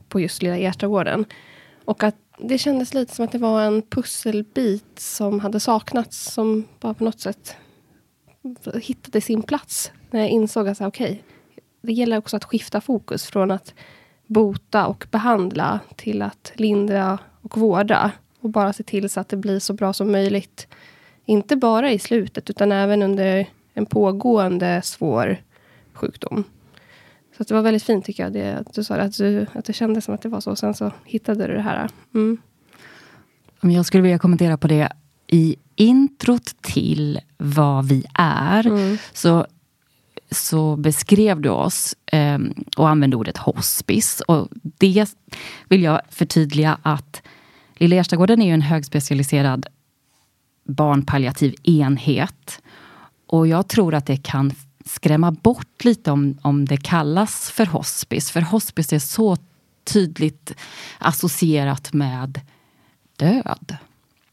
på 0.10 0.19
just 0.19 0.41
Lilla 0.41 0.57
Erstagården. 0.57 1.25
Och 1.86 2.03
att 2.03 2.15
det 2.39 2.57
kändes 2.57 2.93
lite 2.93 3.15
som 3.15 3.25
att 3.25 3.31
det 3.31 3.38
var 3.38 3.62
en 3.62 3.81
pusselbit 3.81 5.00
som 5.00 5.39
hade 5.39 5.60
saknats, 5.60 6.34
som 6.34 6.67
bara 6.79 6.93
på 6.93 7.03
något 7.03 7.19
sätt 7.19 7.55
hittade 8.81 9.22
sin 9.22 9.43
plats. 9.43 9.91
När 10.12 10.19
jag 10.19 10.29
insåg 10.29 10.67
att 10.67 10.81
okej, 10.81 11.12
okay, 11.12 11.17
det 11.81 11.93
gäller 11.93 12.17
också 12.17 12.38
att 12.38 12.43
skifta 12.43 12.81
fokus 12.81 13.25
från 13.25 13.51
att 13.51 13.74
bota 14.27 14.88
och 14.88 15.05
behandla 15.12 15.79
till 15.96 16.22
att 16.22 16.51
lindra 16.55 17.19
och 17.41 17.57
vårda. 17.57 18.12
Och 18.39 18.50
bara 18.50 18.74
se 18.74 18.84
till 18.84 19.10
så 19.10 19.19
att 19.19 19.29
det 19.29 19.38
blir 19.38 19.60
så 19.60 19.74
bra 19.74 19.93
som 19.93 20.12
möjligt. 20.12 20.67
Inte 21.25 21.55
bara 21.55 21.91
i 21.91 22.00
slutet, 22.00 22.50
utan 22.50 22.72
även 22.72 23.01
under 23.01 23.48
en 23.74 23.86
pågående 23.86 24.81
svår 24.81 25.38
sjukdom. 25.93 26.43
Så 27.38 27.43
det 27.43 27.53
var 27.53 27.62
väldigt 27.62 27.84
fint 27.84 28.05
tycker 28.05 28.24
jag, 28.24 28.34
det, 28.34 28.53
att 28.53 28.74
du 28.74 28.84
sa 28.84 28.96
att, 28.96 29.17
du, 29.17 29.46
att 29.53 29.65
det 29.65 29.74
kändes 29.74 30.05
som 30.05 30.13
att 30.13 30.22
det 30.22 30.29
var 30.29 30.41
så. 30.41 30.55
Sen 30.55 30.74
så 30.74 30.91
hittade 31.05 31.48
du 31.48 31.53
det 31.53 31.62
här. 31.62 31.89
Mm. 32.13 32.38
Jag 33.62 33.86
skulle 33.86 34.03
vilja 34.03 34.19
kommentera 34.19 34.57
på 34.57 34.67
det. 34.67 34.89
I 35.27 35.55
introt 35.75 36.62
till 36.62 37.19
vad 37.38 37.88
vi 37.88 38.05
är, 38.13 38.67
mm. 38.67 38.98
så, 39.13 39.46
så 40.31 40.75
beskrev 40.75 41.41
du 41.41 41.50
oss 41.50 41.96
eh, 42.05 42.38
och 42.77 42.89
använde 42.89 43.17
ordet 43.17 43.38
hospice. 43.38 44.22
Och 44.27 44.48
det 44.62 45.15
vill 45.69 45.84
jag 45.84 46.01
förtydliga 46.10 46.77
att 46.81 47.22
Lilla 47.75 47.96
Erstagården 47.96 48.41
är 48.41 48.46
ju 48.46 48.53
en 48.53 48.62
högspecialiserad 48.62 49.65
barnpalliativ 50.63 51.55
enhet. 51.63 52.62
Och 53.27 53.48
jag 53.48 53.67
tror 53.67 53.93
att 53.93 54.05
det 54.05 54.17
kan 54.17 54.51
skrämma 54.86 55.31
bort 55.31 55.84
lite 55.84 56.12
om, 56.12 56.38
om 56.41 56.65
det 56.65 56.77
kallas 56.77 57.51
för 57.51 57.65
hospice. 57.65 58.31
För 58.31 58.41
hospice 58.41 58.93
är 58.93 59.00
så 59.00 59.38
tydligt 59.84 60.55
associerat 61.00 61.93
med 61.93 62.41
död. 63.15 63.77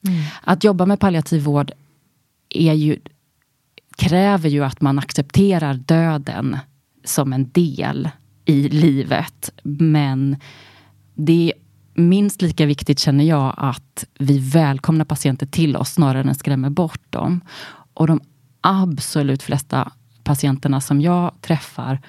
Mm. 0.08 0.22
Att 0.42 0.64
jobba 0.64 0.86
med 0.86 1.00
palliativ 1.00 1.42
vård 1.42 1.72
är 2.48 2.72
ju, 2.72 2.98
kräver 3.96 4.48
ju 4.48 4.64
att 4.64 4.80
man 4.80 4.98
accepterar 4.98 5.74
döden 5.74 6.58
som 7.04 7.32
en 7.32 7.50
del 7.50 8.08
i 8.44 8.68
livet. 8.68 9.50
Men 9.62 10.36
det 11.14 11.52
är 11.52 11.64
minst 12.02 12.42
lika 12.42 12.66
viktigt, 12.66 12.98
känner 12.98 13.24
jag, 13.24 13.54
att 13.56 14.04
vi 14.18 14.38
välkomnar 14.38 15.04
patienter 15.04 15.46
till 15.46 15.76
oss 15.76 15.90
snarare 15.90 16.28
än 16.28 16.34
skrämmer 16.34 16.70
bort 16.70 17.12
dem. 17.12 17.40
Och 17.94 18.06
de 18.06 18.20
absolut 18.60 19.42
flesta 19.42 19.92
patienterna 20.24 20.80
som 20.80 21.00
jag 21.00 21.32
träffar, 21.40 22.00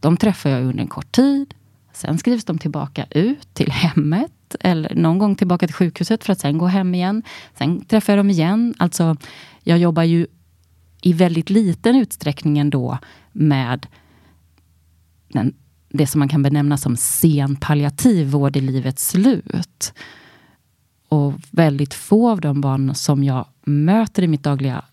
de 0.00 0.16
träffar 0.16 0.50
jag 0.50 0.62
under 0.64 0.82
en 0.82 0.88
kort 0.88 1.12
tid. 1.12 1.54
Sen 1.92 2.18
skrivs 2.18 2.44
de 2.44 2.58
tillbaka 2.58 3.06
ut 3.10 3.54
till 3.54 3.70
hemmet 3.70 4.32
eller 4.60 4.94
någon 4.94 5.18
gång 5.18 5.36
tillbaka 5.36 5.66
till 5.66 5.74
sjukhuset 5.74 6.24
för 6.24 6.32
att 6.32 6.40
sen 6.40 6.58
gå 6.58 6.66
hem 6.66 6.94
igen. 6.94 7.22
Sen 7.58 7.84
träffar 7.84 8.12
jag 8.12 8.18
dem 8.18 8.30
igen. 8.30 8.74
Alltså, 8.78 9.16
jag 9.62 9.78
jobbar 9.78 10.02
ju 10.02 10.26
i 11.02 11.12
väldigt 11.12 11.50
liten 11.50 11.96
utsträckning 11.96 12.58
ändå 12.58 12.98
med 13.32 13.86
den, 15.28 15.54
det 15.88 16.06
som 16.06 16.18
man 16.18 16.28
kan 16.28 16.42
benämna 16.42 16.76
som 16.76 16.96
sen 16.96 17.56
palliativ 17.56 18.30
vård 18.30 18.56
i 18.56 18.60
livets 18.60 19.08
slut. 19.08 19.92
Och 21.08 21.34
väldigt 21.50 21.94
få 21.94 22.30
av 22.30 22.40
de 22.40 22.60
barn 22.60 22.94
som 22.94 23.24
jag 23.24 23.46
möter 23.64 24.22
i 24.22 24.28
mitt 24.28 24.42
dagliga 24.42 24.84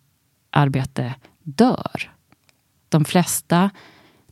arbete 0.49 1.15
dör. 1.43 2.11
De 2.89 3.05
flesta 3.05 3.69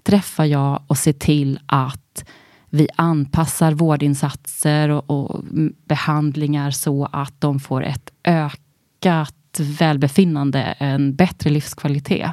träffar 0.04 0.46
jag 0.46 0.84
och 0.88 0.98
ser 0.98 1.14
till 1.14 1.60
att 1.66 2.26
vi 2.70 2.88
anpassar 2.96 3.72
vårdinsatser 3.72 4.90
och, 4.90 5.10
och, 5.10 5.44
behandlingar 5.86 6.72
så 6.72 7.10
att 7.12 7.42
de 7.42 7.60
får 7.60 7.84
ett 7.84 8.12
ökat 8.24 9.37
välbefinnande, 9.60 10.62
en 10.62 11.16
bättre 11.16 11.50
livskvalitet. 11.50 12.32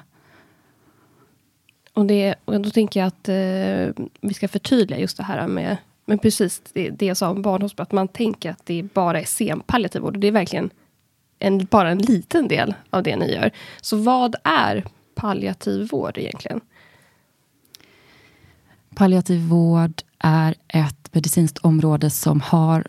Och, 1.93 2.07
det, 2.07 2.35
och 2.45 2.61
då 2.61 2.71
tänker 2.71 3.01
jag 3.01 3.07
att 3.07 3.29
eh, 3.29 4.05
vi 4.21 4.35
ska 4.35 4.49
förtydliga 4.49 5.01
just 5.01 5.17
det 5.17 5.23
här 5.23 5.49
med 5.49 5.77
men 6.07 6.19
precis 6.19 6.63
det, 6.73 6.91
det 6.91 7.07
jag 7.07 7.17
sa 7.17 7.31
om 7.31 7.43
barnhospital, 7.43 7.83
att 7.83 7.93
man 7.93 8.09
tänker 8.09 8.51
att 8.51 8.67
det 8.67 8.83
bara 8.83 9.21
är 9.21 9.25
senpalliativ 9.25 10.03
vård. 10.03 10.15
Och 10.15 10.21
det 10.21 10.29
är 10.29 10.33
verkligen 10.33 10.71
en, 11.39 11.67
bara 11.71 11.91
en 11.91 11.99
liten 11.99 12.49
del 12.49 12.75
av 12.91 13.03
det 13.03 13.17
ni 13.17 13.33
gör. 13.33 13.51
Så 13.81 13.97
vad 13.97 14.37
är 14.45 14.85
palliativ 15.15 15.89
vård 15.89 16.19
egentligen? 16.19 16.61
Palliativ 18.95 19.41
vård 19.41 20.03
är 20.19 20.55
ett 20.69 21.15
medicinskt 21.15 21.59
område 21.59 22.11
som 22.11 22.41
har 22.41 22.87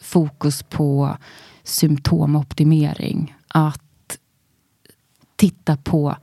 fokus 0.00 0.62
på 0.62 1.16
symptomoptimering. 1.62 3.34
Att 3.58 4.18
titta 5.36 5.76
på 5.76 6.16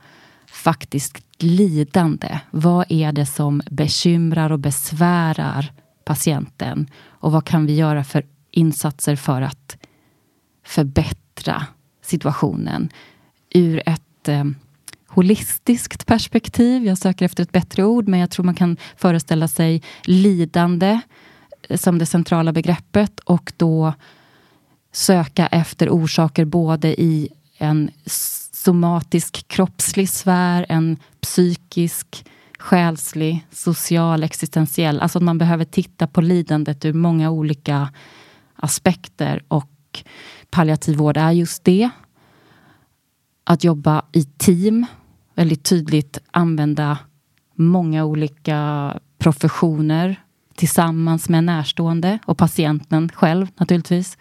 faktiskt 0.46 1.22
lidande. 1.38 2.40
Vad 2.50 2.86
är 2.88 3.12
det 3.12 3.26
som 3.26 3.62
bekymrar 3.70 4.52
och 4.52 4.58
besvärar 4.58 5.72
patienten? 6.04 6.90
Och 7.04 7.32
vad 7.32 7.44
kan 7.44 7.66
vi 7.66 7.74
göra 7.74 8.04
för 8.04 8.26
insatser 8.50 9.16
för 9.16 9.42
att 9.42 9.76
förbättra 10.64 11.66
situationen 12.02 12.88
ur 13.50 13.82
ett 13.86 14.28
eh, 14.28 14.44
holistiskt 15.08 16.06
perspektiv. 16.06 16.84
Jag 16.84 16.98
söker 16.98 17.24
efter 17.24 17.42
ett 17.42 17.52
bättre 17.52 17.84
ord, 17.84 18.08
men 18.08 18.20
jag 18.20 18.30
tror 18.30 18.44
man 18.44 18.54
kan 18.54 18.76
föreställa 18.96 19.48
sig 19.48 19.82
lidande 20.04 21.00
eh, 21.68 21.76
som 21.76 21.98
det 21.98 22.06
centrala 22.06 22.52
begreppet 22.52 23.20
och 23.20 23.52
då 23.56 23.94
söka 24.96 25.46
efter 25.46 25.88
orsaker 25.88 26.44
både 26.44 27.00
i 27.00 27.28
en 27.58 27.90
somatisk 28.52 29.48
kroppslig 29.48 30.08
sfär, 30.08 30.66
en 30.68 30.96
psykisk, 31.20 32.26
själslig, 32.58 33.46
social, 33.50 34.22
existentiell. 34.22 35.00
Alltså 35.00 35.18
att 35.18 35.24
man 35.24 35.38
behöver 35.38 35.64
titta 35.64 36.06
på 36.06 36.20
lidandet 36.20 36.84
ur 36.84 36.92
många 36.92 37.30
olika 37.30 37.88
aspekter 38.54 39.42
och 39.48 40.02
palliativ 40.50 40.96
vård 40.96 41.16
är 41.16 41.30
just 41.30 41.64
det. 41.64 41.90
Att 43.44 43.64
jobba 43.64 44.04
i 44.12 44.24
team, 44.24 44.86
väldigt 45.34 45.64
tydligt 45.64 46.18
använda 46.30 46.98
många 47.54 48.04
olika 48.04 48.92
professioner 49.18 50.22
tillsammans 50.54 51.28
med 51.28 51.44
närstående 51.44 52.18
och 52.26 52.38
patienten 52.38 53.08
själv 53.08 53.46
naturligtvis. 53.56 54.18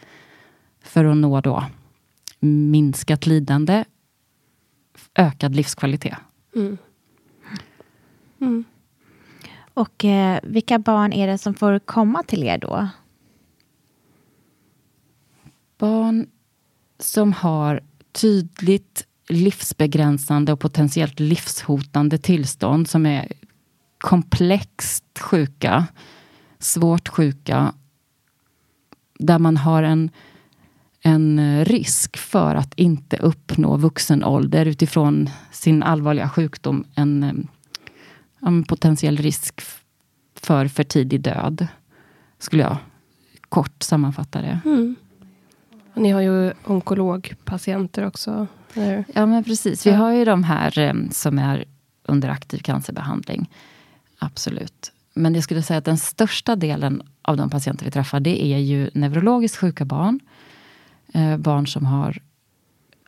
För 0.86 1.06
att 1.06 1.18
nå 1.18 1.42
då 1.42 1.64
minskat 2.40 3.26
lidande, 3.26 3.84
ökad 5.16 5.56
livskvalitet. 5.56 6.18
Mm. 6.56 6.78
Mm. 8.40 8.64
Och 9.74 10.06
eh, 10.06 10.40
vilka 10.44 10.80
barn 10.80 11.14
är 11.14 11.28
det 11.28 11.38
som 11.38 11.54
får 11.54 11.80
komma 11.80 12.24
till 12.24 12.44
er 12.44 12.58
då? 12.58 12.90
Barn 15.78 16.28
som 17.00 17.34
har 17.34 17.82
tydligt 18.12 19.08
livsbegränsande 19.30 20.54
och 20.54 20.60
potentiellt 20.60 21.20
livshotande 21.20 22.18
tillstånd 22.18 22.90
som 22.90 23.06
är 23.06 23.32
komplext 23.98 25.20
sjuka, 25.20 25.88
svårt 26.60 27.08
sjuka, 27.08 27.74
där 29.20 29.40
man 29.40 29.58
har 29.58 29.84
en, 29.84 30.10
en 31.08 31.66
risk 31.66 32.18
för 32.18 32.56
att 32.56 32.74
inte 32.76 33.18
uppnå 33.18 33.78
vuxen 33.78 34.24
ålder 34.24 34.66
utifrån 34.66 35.30
sin 35.52 35.84
allvarliga 35.84 36.30
sjukdom. 36.30 36.86
En, 36.96 37.48
en 38.42 38.64
potentiell 38.64 39.18
risk 39.18 39.62
för 40.36 40.68
för 40.68 40.84
tidig 40.84 41.22
död, 41.22 41.68
skulle 42.40 42.64
jag 42.64 42.78
kort 43.50 43.84
sammanfatta 43.84 44.42
det. 44.42 44.60
Mm. 44.66 44.96
Ni 45.94 46.12
har 46.12 46.22
ju 46.22 46.54
onkologpatienter 46.66 48.06
också. 48.06 48.48
Ja, 49.14 49.26
men 49.26 49.44
precis. 49.44 49.86
Vi 49.86 49.92
har 49.92 50.12
ju 50.12 50.26
de 50.26 50.44
här 50.44 50.80
um, 50.80 51.10
som 51.12 51.40
är 51.40 51.66
under 52.04 52.30
aktiv 52.30 52.58
cancerbehandling. 52.58 53.50
Absolut. 54.20 54.92
Men 55.14 55.34
jag 55.34 55.44
skulle 55.44 55.62
säga 55.62 55.78
att 55.78 55.86
den 55.86 55.98
största 55.98 56.56
delen 56.56 57.02
av 57.22 57.38
de 57.38 57.50
patienter 57.50 57.86
vi 57.86 57.92
träffar, 57.92 58.20
det 58.20 58.46
är 58.46 58.58
ju 58.58 58.90
neurologiskt 58.94 59.58
sjuka 59.58 59.86
barn. 59.86 60.20
Eh, 61.14 61.38
barn 61.38 61.68
som 61.68 61.86
har 61.86 62.22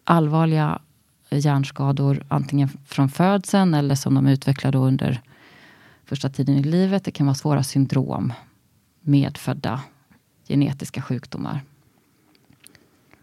allvarliga 0.03 0.81
hjärnskador, 1.29 2.23
antingen 2.27 2.69
från 2.85 3.09
födseln 3.09 3.73
eller 3.73 3.95
som 3.95 4.13
de 4.13 4.27
utvecklar 4.27 4.71
då 4.71 4.79
under 4.79 5.21
första 6.05 6.29
tiden 6.29 6.55
i 6.55 6.63
livet. 6.63 7.03
Det 7.03 7.11
kan 7.11 7.25
vara 7.25 7.35
svåra 7.35 7.63
syndrom, 7.63 8.33
medfödda 9.01 9.81
genetiska 10.47 11.01
sjukdomar. 11.01 11.61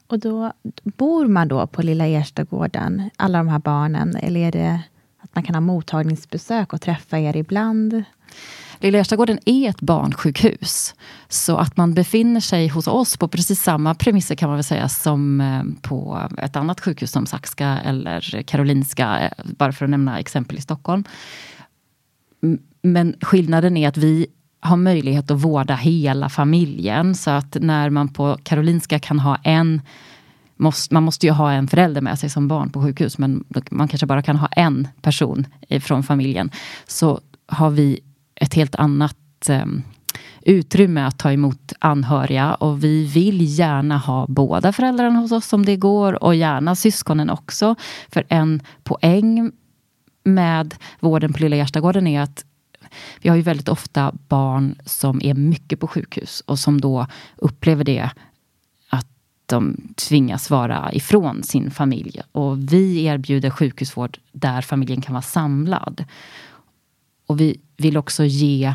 Och 0.07 0.19
då 0.19 0.53
bor 0.85 1.27
man 1.27 1.49
då 1.49 1.67
på 1.67 1.83
Lilla 1.83 2.07
Erstagården, 2.07 3.11
alla 3.17 3.39
de 3.39 3.49
här 3.49 3.59
barnen, 3.59 4.17
eller 4.17 4.41
är 4.41 4.53
det 4.53 4.83
att 5.19 5.35
man 5.35 5.45
kan 5.45 5.55
ha 5.55 5.61
mottagningsbesök 5.61 6.73
och 6.73 6.81
träffa 6.81 7.19
er 7.19 7.37
ibland? 7.37 8.05
Lilla 8.79 8.99
Erstagården 8.99 9.39
är 9.45 9.69
ett 9.71 9.81
barnsjukhus. 9.81 10.95
Så 11.29 11.57
att 11.57 11.77
man 11.77 11.95
befinner 11.95 12.41
sig 12.41 12.69
hos 12.69 12.87
oss 12.87 13.17
på 13.17 13.29
precis 13.29 13.63
samma 13.63 13.95
premisser 13.95 14.35
kan 14.35 14.49
man 14.49 14.57
väl 14.57 14.65
säga 14.65 14.89
som 14.89 15.41
eh, 15.41 15.63
på 15.83 16.29
ett 16.39 16.57
annat 16.57 16.81
sjukhus 16.81 17.11
som 17.11 17.27
Saxka 17.27 17.79
eller 17.85 18.43
Karolinska, 18.43 19.21
eh, 19.21 19.45
bara 19.45 19.73
för 19.73 19.85
att 19.85 19.91
nämna 19.91 20.19
exempel 20.19 20.59
i 20.59 20.61
Stockholm. 20.61 21.05
Men 22.83 23.17
skillnaden 23.21 23.77
är 23.77 23.89
att 23.89 23.97
vi 23.97 24.27
har 24.61 24.77
möjlighet 24.77 25.31
att 25.31 25.41
vårda 25.41 25.75
hela 25.75 26.29
familjen. 26.29 27.15
Så 27.15 27.31
att 27.31 27.57
när 27.61 27.91
man 27.91 28.09
på 28.09 28.39
Karolinska 28.43 28.99
kan 28.99 29.19
ha 29.19 29.37
en 29.45 29.83
man 30.91 31.03
måste 31.03 31.27
ju 31.27 31.33
ha 31.33 31.53
en 31.53 31.69
förälder 31.69 32.01
med 32.01 32.19
sig 32.19 32.31
som 32.31 32.49
barn 32.49 32.71
på 32.71 32.83
sjukhus, 32.83 33.19
men 33.19 33.45
man 33.71 33.89
kanske 33.89 34.07
bara 34.07 34.23
kan 34.23 34.37
ha 34.37 34.47
en 34.47 34.89
person 35.03 35.47
från 35.81 36.03
familjen. 36.03 36.51
Så 36.87 37.21
har 37.47 37.71
vi 37.71 38.01
ett 38.37 38.55
helt 38.55 38.75
annat 38.75 39.49
ehm, 39.49 39.83
utrymme 40.43 41.01
att 41.01 41.19
ta 41.19 41.33
emot 41.33 41.73
anhöriga 41.79 42.55
och 42.55 42.85
vi 42.85 43.07
vill 43.07 43.59
gärna 43.59 43.99
ha 43.99 44.27
båda 44.29 44.73
föräldrarna 44.73 45.19
hos 45.19 45.33
oss 45.33 45.53
om 45.53 45.65
det 45.65 45.77
går 45.77 46.25
och 46.25 46.35
gärna 46.35 46.77
syskonen 46.77 47.31
också. 47.31 47.75
För 48.09 48.25
en 48.29 48.63
poäng 48.83 49.53
med 50.25 50.75
vården 51.01 51.33
på 51.33 51.39
Lilla 51.39 51.57
Gärstagården 51.57 52.07
är 52.07 52.21
att 52.21 52.45
vi 53.21 53.29
har 53.29 53.37
ju 53.37 53.43
väldigt 53.43 53.69
ofta 53.69 54.13
barn 54.29 54.75
som 54.85 55.21
är 55.23 55.35
mycket 55.35 55.81
på 55.81 55.89
sjukhus 55.89 56.41
och 56.47 56.59
som 56.59 56.81
då 56.81 57.07
upplever 57.37 57.85
det 57.85 58.11
att 58.89 59.07
de 59.47 59.77
tvingas 59.97 60.51
vara 60.51 60.93
ifrån 60.93 61.43
sin 61.43 61.71
familj. 61.71 62.21
Och 62.33 62.73
vi 62.73 63.05
erbjuder 63.05 63.51
sjukhusvård 63.51 64.19
där 64.33 64.63
familjen 64.63 65.01
kan 65.01 65.13
vara 65.13 65.23
samlad. 65.23 66.05
Och 67.27 67.41
vi 67.41 67.61
vill 67.77 67.97
också 67.97 68.25
ge 68.25 68.75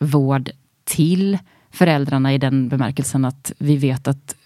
vård 0.00 0.50
till 0.84 1.38
föräldrarna 1.70 2.34
i 2.34 2.38
den 2.38 2.68
bemärkelsen 2.68 3.24
att 3.24 3.52
vi 3.58 3.76
vet 3.76 4.08
att 4.08 4.36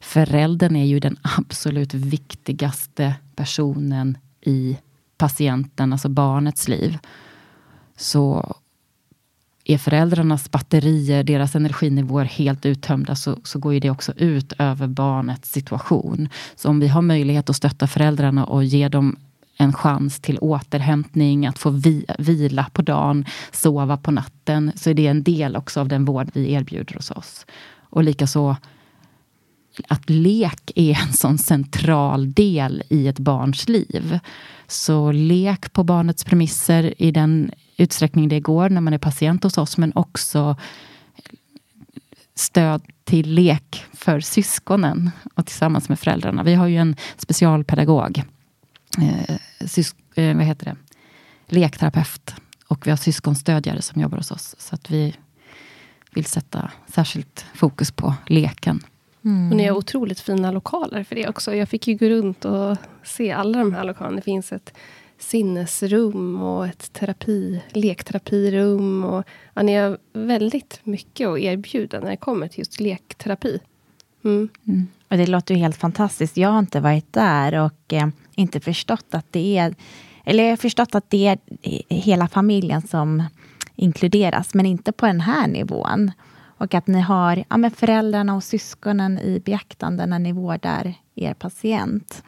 föräldern 0.00 0.76
är 0.76 0.84
ju 0.84 1.00
den 1.00 1.16
absolut 1.22 1.94
viktigaste 1.94 3.14
personen 3.36 4.18
i 4.40 4.76
patienten, 5.18 5.92
alltså 5.92 6.08
barnets 6.08 6.68
liv. 6.68 6.98
Så 7.96 8.56
är 9.64 9.78
föräldrarnas 9.78 10.50
batterier, 10.50 11.24
deras 11.24 11.54
energinivåer 11.54 12.24
helt 12.24 12.66
uttömda 12.66 13.16
så, 13.16 13.38
så 13.44 13.58
går 13.58 13.74
ju 13.74 13.80
det 13.80 13.90
också 13.90 14.12
ut 14.16 14.52
över 14.58 14.86
barnets 14.86 15.52
situation. 15.52 16.28
Så 16.54 16.68
om 16.68 16.80
vi 16.80 16.88
har 16.88 17.02
möjlighet 17.02 17.50
att 17.50 17.56
stötta 17.56 17.86
föräldrarna 17.86 18.44
och 18.44 18.64
ge 18.64 18.88
dem 18.88 19.16
en 19.62 19.72
chans 19.72 20.20
till 20.20 20.38
återhämtning, 20.38 21.46
att 21.46 21.58
få 21.58 21.70
vi, 21.70 22.04
vila 22.18 22.66
på 22.72 22.82
dagen, 22.82 23.24
sova 23.52 23.96
på 23.96 24.10
natten, 24.10 24.72
så 24.76 24.90
är 24.90 24.94
det 24.94 25.06
en 25.06 25.22
del 25.22 25.56
också 25.56 25.80
av 25.80 25.88
den 25.88 26.04
vård 26.04 26.30
vi 26.32 26.52
erbjuder 26.52 26.94
hos 26.94 27.10
oss. 27.10 27.46
Och 27.80 28.04
likaså 28.04 28.56
att 29.88 30.10
lek 30.10 30.72
är 30.74 30.98
en 31.06 31.12
sån 31.12 31.38
central 31.38 32.32
del 32.32 32.82
i 32.88 33.08
ett 33.08 33.18
barns 33.18 33.68
liv. 33.68 34.18
Så 34.66 35.12
lek 35.12 35.72
på 35.72 35.84
barnets 35.84 36.24
premisser 36.24 37.02
i 37.02 37.10
den 37.10 37.50
utsträckning 37.76 38.28
det 38.28 38.40
går 38.40 38.68
när 38.68 38.80
man 38.80 38.92
är 38.92 38.98
patient 38.98 39.44
hos 39.44 39.58
oss, 39.58 39.78
men 39.78 39.92
också 39.94 40.56
stöd 42.34 42.82
till 43.04 43.34
lek 43.34 43.84
för 43.92 44.20
syskonen 44.20 45.10
och 45.34 45.46
tillsammans 45.46 45.88
med 45.88 45.98
föräldrarna. 45.98 46.42
Vi 46.42 46.54
har 46.54 46.66
ju 46.66 46.76
en 46.76 46.96
specialpedagog, 47.16 48.22
eh, 49.00 49.36
sys, 49.66 49.94
eh, 50.14 50.36
vad 50.36 50.44
heter 50.44 50.64
det? 50.64 50.76
lekterapeut 51.46 52.34
och 52.68 52.86
vi 52.86 52.90
har 52.90 52.96
syskonstödjare 52.96 53.82
som 53.82 54.02
jobbar 54.02 54.18
hos 54.18 54.30
oss. 54.30 54.54
Så 54.58 54.74
att 54.74 54.90
vi 54.90 55.16
vill 56.10 56.24
sätta 56.24 56.70
särskilt 56.86 57.46
fokus 57.54 57.90
på 57.90 58.14
leken. 58.26 58.80
Mm. 59.24 59.50
Och 59.50 59.56
ni 59.56 59.66
har 59.66 59.76
otroligt 59.76 60.20
fina 60.20 60.50
lokaler 60.50 61.04
för 61.04 61.14
det 61.14 61.28
också. 61.28 61.54
Jag 61.54 61.68
fick 61.68 61.88
ju 61.88 61.94
gå 61.94 62.06
runt 62.06 62.44
och 62.44 62.76
se 63.02 63.32
alla 63.32 63.58
de 63.58 63.74
här 63.74 63.84
lokalerna. 63.84 64.16
Det 64.16 64.22
finns 64.22 64.52
ett 64.52 64.74
sinnesrum 65.18 66.42
och 66.42 66.66
ett 66.66 66.92
terapi, 66.92 67.62
lekterapirum. 67.72 69.04
Och, 69.04 69.24
ja, 69.54 69.62
ni 69.62 69.74
har 69.74 69.98
väldigt 70.12 70.80
mycket 70.82 71.28
att 71.28 71.38
erbjuda 71.38 72.00
när 72.00 72.10
det 72.10 72.16
kommer 72.16 72.48
till 72.48 72.58
just 72.58 72.80
lekterapi. 72.80 73.58
Mm. 74.24 74.48
Mm. 74.66 74.86
Och 75.08 75.16
det 75.16 75.26
låter 75.26 75.54
ju 75.54 75.60
helt 75.60 75.76
fantastiskt. 75.76 76.36
Jag 76.36 76.48
har 76.48 76.58
inte 76.58 76.80
varit 76.80 77.12
där 77.12 77.54
och 77.54 77.92
eh, 77.92 78.08
inte 78.34 78.60
förstått 78.60 79.06
att 79.10 79.26
det 79.30 79.58
är... 79.58 79.74
Eller 80.24 80.44
jag 80.44 80.50
har 80.50 80.56
förstått 80.56 80.94
att 80.94 81.10
det 81.10 81.26
är 81.26 81.38
hela 81.88 82.28
familjen 82.28 82.82
som 82.82 83.22
inkluderas, 83.76 84.54
men 84.54 84.66
inte 84.66 84.92
på 84.92 85.06
den 85.06 85.20
här 85.20 85.46
nivån. 85.46 86.10
Och 86.44 86.74
att 86.74 86.86
ni 86.86 87.00
har 87.00 87.44
ja, 87.48 87.70
föräldrarna 87.70 88.36
och 88.36 88.44
syskonen 88.44 89.18
i 89.18 89.42
beaktande 89.44 90.06
när 90.06 90.18
ni 90.18 90.32
vårdar 90.32 90.94
er 91.14 91.34
patient. 91.34 92.22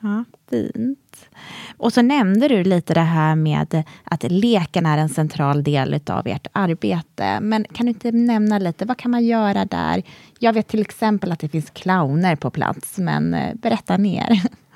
Ja, 0.00 0.24
fint. 0.50 1.28
Och 1.76 1.92
så 1.92 2.02
nämnde 2.02 2.48
du 2.48 2.64
lite 2.64 2.94
det 2.94 3.00
här 3.00 3.34
med 3.34 3.84
att 4.04 4.22
leken 4.22 4.86
är 4.86 4.98
en 4.98 5.08
central 5.08 5.62
del 5.62 6.00
av 6.06 6.26
ert 6.26 6.46
arbete. 6.52 7.40
Men 7.40 7.66
kan 7.72 7.86
du 7.86 7.90
inte 7.90 8.12
nämna 8.12 8.58
lite, 8.58 8.84
vad 8.84 8.96
kan 8.96 9.10
man 9.10 9.24
göra 9.24 9.64
där? 9.64 10.02
Jag 10.38 10.52
vet 10.52 10.68
till 10.68 10.80
exempel 10.80 11.32
att 11.32 11.38
det 11.38 11.48
finns 11.48 11.70
clowner 11.70 12.36
på 12.36 12.50
plats, 12.50 12.98
men 12.98 13.34
eh, 13.34 13.54
berätta 13.54 13.98
mer. 13.98 14.42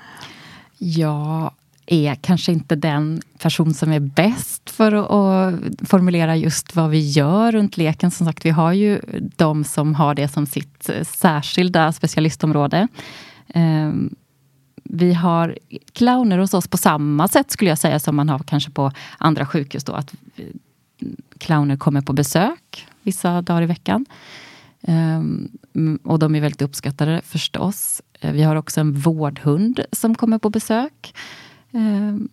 Jag 0.85 1.51
är 1.85 2.15
kanske 2.15 2.51
inte 2.51 2.75
den 2.75 3.21
person 3.37 3.73
som 3.73 3.91
är 3.91 3.99
bäst 3.99 4.69
för 4.69 4.91
att, 4.91 5.55
formulera 5.89 6.35
just 6.35 6.75
vad 6.75 6.89
vi 6.89 7.09
gör 7.09 7.51
runt 7.51 7.77
leken. 7.77 8.11
Som 8.11 8.27
sagt, 8.27 8.45
vi 8.45 8.49
har 8.49 8.73
ju 8.73 9.01
de 9.35 9.63
som 9.63 9.95
har 9.95 10.15
det 10.15 10.27
som 10.27 10.45
sitt 10.45 10.89
särskilda 11.03 11.91
specialistområde. 11.91 12.87
Ehm, 13.47 14.15
vi 14.83 15.13
har 15.13 15.57
clowner 15.93 16.37
hos 16.37 16.53
oss 16.53 16.67
på 16.67 16.77
samma 16.77 17.27
sätt 17.27 17.51
skulle 17.51 17.71
jag 17.71 17.77
säga 17.77 17.99
som 17.99 18.15
man 18.15 18.29
har 18.29 18.39
kanske 18.39 18.71
på 18.71 18.91
andra 19.17 19.45
sjukhus. 19.45 19.83
Då, 19.83 19.93
att 19.93 20.13
eh, 20.35 20.45
clowner 21.37 21.77
kommer 21.77 22.01
på 22.01 22.13
besök 22.13 22.87
vissa 23.03 23.41
dagar 23.41 23.61
i 23.61 23.65
veckan. 23.65 24.05
Ehm, 24.87 25.49
och 26.03 26.19
de 26.19 26.35
är 26.35 26.41
väldigt 26.41 26.61
uppskattade 26.61 27.21
förstås. 27.23 28.01
Eh, 28.19 28.31
vi 28.31 28.43
har 28.43 28.55
också 28.55 28.81
en 28.81 28.93
vårdhund 28.93 29.79
som 29.91 30.15
kommer 30.15 30.37
på 30.37 30.49
besök. 30.49 31.15
Ehm, 31.71 32.29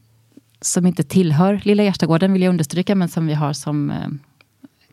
som 0.61 0.87
inte 0.87 1.03
tillhör 1.03 1.61
Lilla 1.65 1.83
Gärstagården 1.83 2.33
vill 2.33 2.43
jag 2.43 2.51
understryka, 2.51 2.95
men 2.95 3.09
som 3.09 3.27
vi 3.27 3.35
har 3.35 3.53
som 3.53 3.91
ehm, 3.91 4.19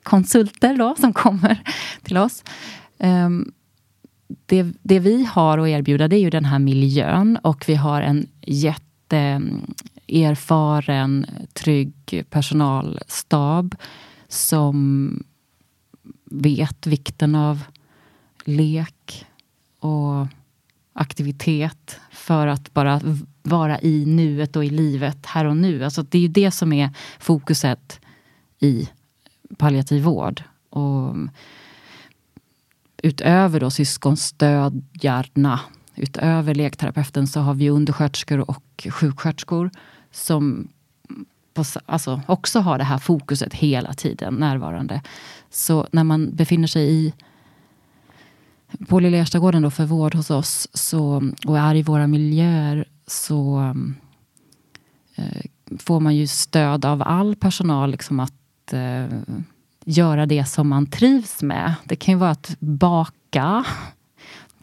konsulter 0.03 0.77
då, 0.77 0.95
som 0.99 1.13
kommer 1.13 1.63
till 2.03 2.17
oss 2.17 2.43
det, 4.45 4.73
det 4.83 4.99
vi 4.99 5.25
har 5.25 5.57
att 5.57 5.67
erbjuda 5.67 6.07
det 6.07 6.15
är 6.15 6.21
ju 6.21 6.29
den 6.29 6.45
här 6.45 6.59
miljön 6.59 7.39
och 7.41 7.63
vi 7.67 7.75
har 7.75 8.01
en 8.01 8.27
jätteerfaren, 8.41 11.25
trygg 11.53 12.23
personalstab 12.29 13.75
som 14.27 15.23
vet 16.31 16.87
vikten 16.87 17.35
av 17.35 17.63
lek 18.45 19.25
och 19.79 20.27
aktivitet 20.93 21.99
för 22.11 22.47
att 22.47 22.73
bara 22.73 23.01
vara 23.43 23.81
i 23.81 24.05
nuet 24.05 24.55
och 24.55 24.65
i 24.65 24.69
livet 24.69 25.25
här 25.25 25.45
och 25.45 25.57
nu. 25.57 25.83
Alltså 25.83 26.03
det 26.03 26.17
är 26.17 26.21
ju 26.21 26.27
det 26.27 26.51
som 26.51 26.73
är 26.73 26.89
fokuset 27.19 27.99
i 28.59 28.89
palliativ 29.57 30.03
vård. 30.03 30.43
Och 30.69 31.15
utöver 33.03 33.59
då 33.59 33.69
syskonstödjarna, 33.69 35.59
utöver 35.95 36.55
lekterapeuten 36.55 37.27
så 37.27 37.39
har 37.39 37.53
vi 37.53 37.69
undersköterskor 37.69 38.49
och 38.49 38.87
sjuksköterskor 38.89 39.71
som 40.11 40.67
på, 41.57 41.63
alltså 41.85 42.21
också 42.25 42.59
har 42.59 42.77
det 42.77 42.83
här 42.83 42.97
fokuset 42.97 43.53
hela 43.53 43.93
tiden 43.93 44.33
närvarande. 44.33 45.01
Så 45.49 45.87
när 45.91 46.03
man 46.03 46.35
befinner 46.35 46.67
sig 46.67 46.93
i 46.93 47.13
på 48.87 48.99
Lilla 48.99 49.17
Erstagården 49.17 49.61
då 49.61 49.71
för 49.71 49.85
vård 49.85 50.15
hos 50.15 50.29
oss 50.29 50.67
så, 50.73 51.31
och 51.45 51.59
är 51.59 51.75
i 51.75 51.81
våra 51.81 52.07
miljöer 52.07 52.87
så 53.07 53.73
eh, 55.15 55.45
får 55.79 55.99
man 55.99 56.15
ju 56.15 56.27
stöd 56.27 56.85
av 56.85 57.03
all 57.05 57.35
personal 57.35 57.91
liksom 57.91 58.19
att 58.19 58.73
eh, 58.73 59.05
göra 59.85 60.25
det 60.25 60.45
som 60.45 60.67
man 60.67 60.85
trivs 60.85 61.41
med. 61.41 61.73
Det 61.83 61.95
kan 61.95 62.13
ju 62.13 62.19
vara 62.19 62.31
att 62.31 62.55
baka. 62.59 63.65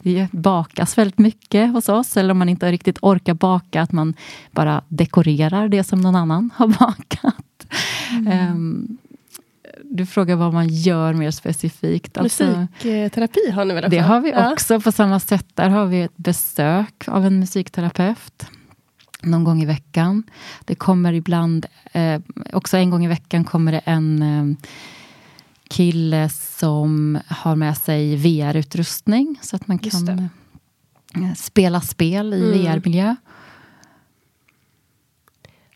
Det 0.05 0.27
bakas 0.31 0.97
väldigt 0.97 1.17
mycket 1.17 1.71
hos 1.71 1.89
oss. 1.89 2.17
Eller 2.17 2.31
om 2.31 2.37
man 2.37 2.49
inte 2.49 2.71
riktigt 2.71 2.97
orkar 3.01 3.33
baka, 3.33 3.81
att 3.81 3.91
man 3.91 4.13
bara 4.51 4.81
dekorerar 4.87 5.67
det 5.67 5.83
som 5.83 6.01
någon 6.01 6.15
annan 6.15 6.49
har 6.55 6.67
bakat. 6.79 7.67
Mm. 8.11 8.51
Um, 8.51 8.97
du 9.83 10.05
frågar 10.05 10.35
vad 10.35 10.53
man 10.53 10.67
gör 10.67 11.13
mer 11.13 11.31
specifikt. 11.31 12.17
Alltså, 12.17 12.67
Musikterapi 12.83 13.51
har 13.51 13.65
ni 13.65 13.73
väl 13.73 13.83
också? 13.83 13.89
Det 13.89 13.99
har 13.99 14.21
vi 14.21 14.33
också 14.53 14.73
ja. 14.73 14.79
på 14.79 14.91
samma 14.91 15.19
sätt. 15.19 15.45
Där 15.53 15.69
har 15.69 15.85
vi 15.85 16.01
ett 16.01 16.17
besök 16.17 17.03
av 17.07 17.25
en 17.25 17.39
musikterapeut 17.39 18.47
någon 19.21 19.43
gång 19.43 19.61
i 19.61 19.65
veckan. 19.65 20.23
Det 20.65 20.75
kommer 20.75 21.13
ibland, 21.13 21.65
eh, 21.91 22.21
också 22.53 22.77
en 22.77 22.89
gång 22.89 23.05
i 23.05 23.07
veckan 23.07 23.43
kommer 23.43 23.71
det 23.71 23.81
en 23.85 24.21
eh, 24.21 24.67
kille 25.69 26.29
som 26.29 27.19
har 27.27 27.55
med 27.55 27.77
sig 27.77 28.15
VR-utrustning 28.15 29.39
så 29.41 29.55
att 29.55 29.67
man 29.67 29.79
kan 29.79 30.29
eh, 31.15 31.33
spela 31.35 31.81
spel 31.81 32.33
i 32.33 32.43
mm. 32.43 32.59
VR-miljö. 32.59 33.15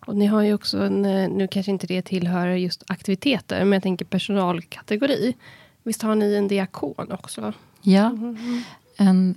Och 0.05 0.15
ni 0.15 0.25
har 0.25 0.41
ju 0.41 0.53
också 0.53 0.83
en, 0.83 1.05
eh, 1.05 1.29
nu 1.29 1.47
kanske 1.47 1.71
inte 1.71 1.87
det 1.87 2.01
tillhör 2.01 2.47
just 2.47 2.83
aktiviteter, 2.87 3.59
men 3.65 3.71
jag 3.71 3.83
tänker 3.83 4.05
personalkategori. 4.05 5.35
Visst 5.83 6.01
har 6.01 6.15
ni 6.15 6.35
en 6.35 6.47
diakon 6.47 7.11
också? 7.11 7.53
Ja, 7.81 8.05
mm. 8.05 8.63
en, 8.97 9.35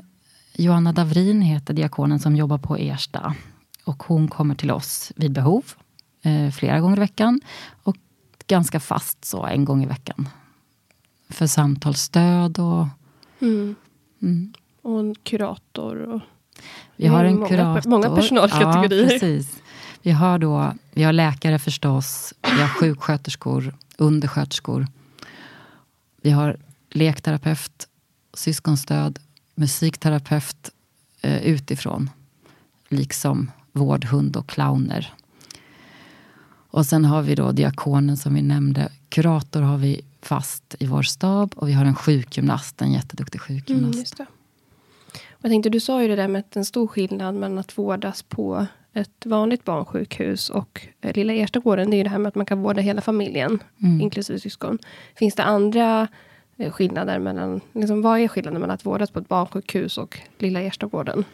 Johanna 0.54 0.92
Davrin 0.92 1.42
heter 1.42 1.74
diakonen 1.74 2.20
som 2.20 2.36
jobbar 2.36 2.58
på 2.58 2.76
Ersta. 2.76 3.34
Och 3.84 4.02
hon 4.02 4.28
kommer 4.28 4.54
till 4.54 4.70
oss 4.70 5.12
vid 5.16 5.32
behov, 5.32 5.64
eh, 6.22 6.50
flera 6.50 6.80
gånger 6.80 6.96
i 6.96 7.00
veckan. 7.00 7.40
Och 7.82 7.96
ganska 8.46 8.80
fast 8.80 9.24
så, 9.24 9.46
en 9.46 9.64
gång 9.64 9.82
i 9.82 9.86
veckan 9.86 10.28
för 11.32 11.46
samtalsstöd. 11.46 12.58
Och, 12.58 12.86
mm. 13.40 13.74
Mm. 14.22 14.52
och 14.82 15.00
en 15.00 15.14
kurator. 15.14 15.96
Och, 15.96 16.20
vi 16.96 17.06
har 17.06 17.24
en 17.24 17.34
många, 17.34 17.48
kurator. 17.48 17.90
Många 17.90 18.10
personalkategorier. 18.10 19.02
Ja, 19.02 19.08
precis. 19.08 19.62
Vi 20.02 20.10
har, 20.10 20.38
då, 20.38 20.74
vi 20.92 21.02
har 21.02 21.12
läkare 21.12 21.58
förstås, 21.58 22.34
vi 22.42 22.60
har 22.60 22.68
sjuksköterskor, 22.68 23.74
undersköterskor. 23.96 24.86
Vi 26.22 26.30
har 26.30 26.56
lekterapeut, 26.90 27.88
syskonstöd, 28.34 29.18
musikterapeut 29.54 30.70
eh, 31.20 31.42
utifrån. 31.42 32.10
Liksom 32.88 33.50
vårdhund 33.72 34.36
och 34.36 34.48
clowner. 34.48 35.14
Och 36.72 36.87
sen 36.87 37.04
har 37.04 37.22
vi 37.22 37.35
då 37.35 37.52
diakonen 37.52 38.16
som 38.16 38.35
vi 38.35 38.42
nämnde. 38.42 38.88
Kurator 39.08 39.61
har 39.61 39.78
vi 39.78 40.00
fast 40.22 40.76
i 40.78 40.87
vår 40.87 41.02
stab 41.02 41.52
och 41.56 41.68
vi 41.68 41.72
har 41.72 41.85
en 41.85 41.94
sjukgymnast, 41.94 42.82
en 42.82 42.92
jätteduktig 42.92 43.40
sjukgymnast. 43.40 44.18
Mm, 44.18 44.32
jag 45.40 45.50
tänkte, 45.50 45.70
du 45.70 45.80
sa 45.80 46.02
ju 46.02 46.08
det 46.08 46.16
där 46.16 46.28
med 46.28 46.40
att 46.40 46.56
en 46.56 46.64
stor 46.64 46.87
skillnad 46.87 47.35
mellan 47.35 47.58
att 47.58 47.78
vårdas 47.78 48.22
på 48.22 48.66
ett 48.92 49.26
vanligt 49.26 49.64
barnsjukhus 49.64 50.50
och 50.50 50.88
eh, 51.00 51.16
Lilla 51.16 51.32
Erstagården, 51.32 51.90
det 51.90 51.96
är 51.96 51.98
ju 51.98 52.04
det 52.04 52.11
här 52.11 52.18
med 52.18 52.28
att 52.28 52.35
man 52.35 52.46
kan 52.46 52.62
vårda 52.62 52.80
hela 52.80 53.00
familjen, 53.00 53.62
mm. 53.82 54.00
inklusive 54.00 54.38
syskon. 54.38 54.78
Finns 55.14 55.35
det 55.35 55.42
andra 55.42 56.08
eh, 56.56 56.72
skillnader 56.72 57.18
mellan, 57.18 57.61
liksom, 57.72 58.02
vad 58.02 58.20
är 58.20 58.28
skillnaden 58.28 58.61
mellan 58.61 58.74
att 58.74 58.87
vårdas 58.87 59.11
på 59.11 59.18
ett 59.18 59.28
barnsjukhus 59.28 59.98
och 59.98 60.18
Lilla 60.38 60.61
Erstagården? 60.61 61.24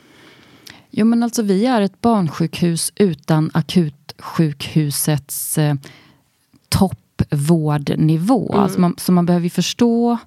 Jo 0.90 1.06
men 1.06 1.22
alltså 1.22 1.42
vi 1.42 1.66
är 1.66 1.80
ett 1.80 2.00
barnsjukhus 2.00 2.92
utan 2.96 3.50
akutsjukhusets 3.54 5.58
eh, 5.58 5.74
toppvårdnivå. 6.68 8.52
Mm. 8.52 8.62
Alltså 8.62 8.80
man, 8.80 8.94
så 8.98 9.12
man 9.12 9.26
behöver 9.26 9.48
förstå 9.48 10.18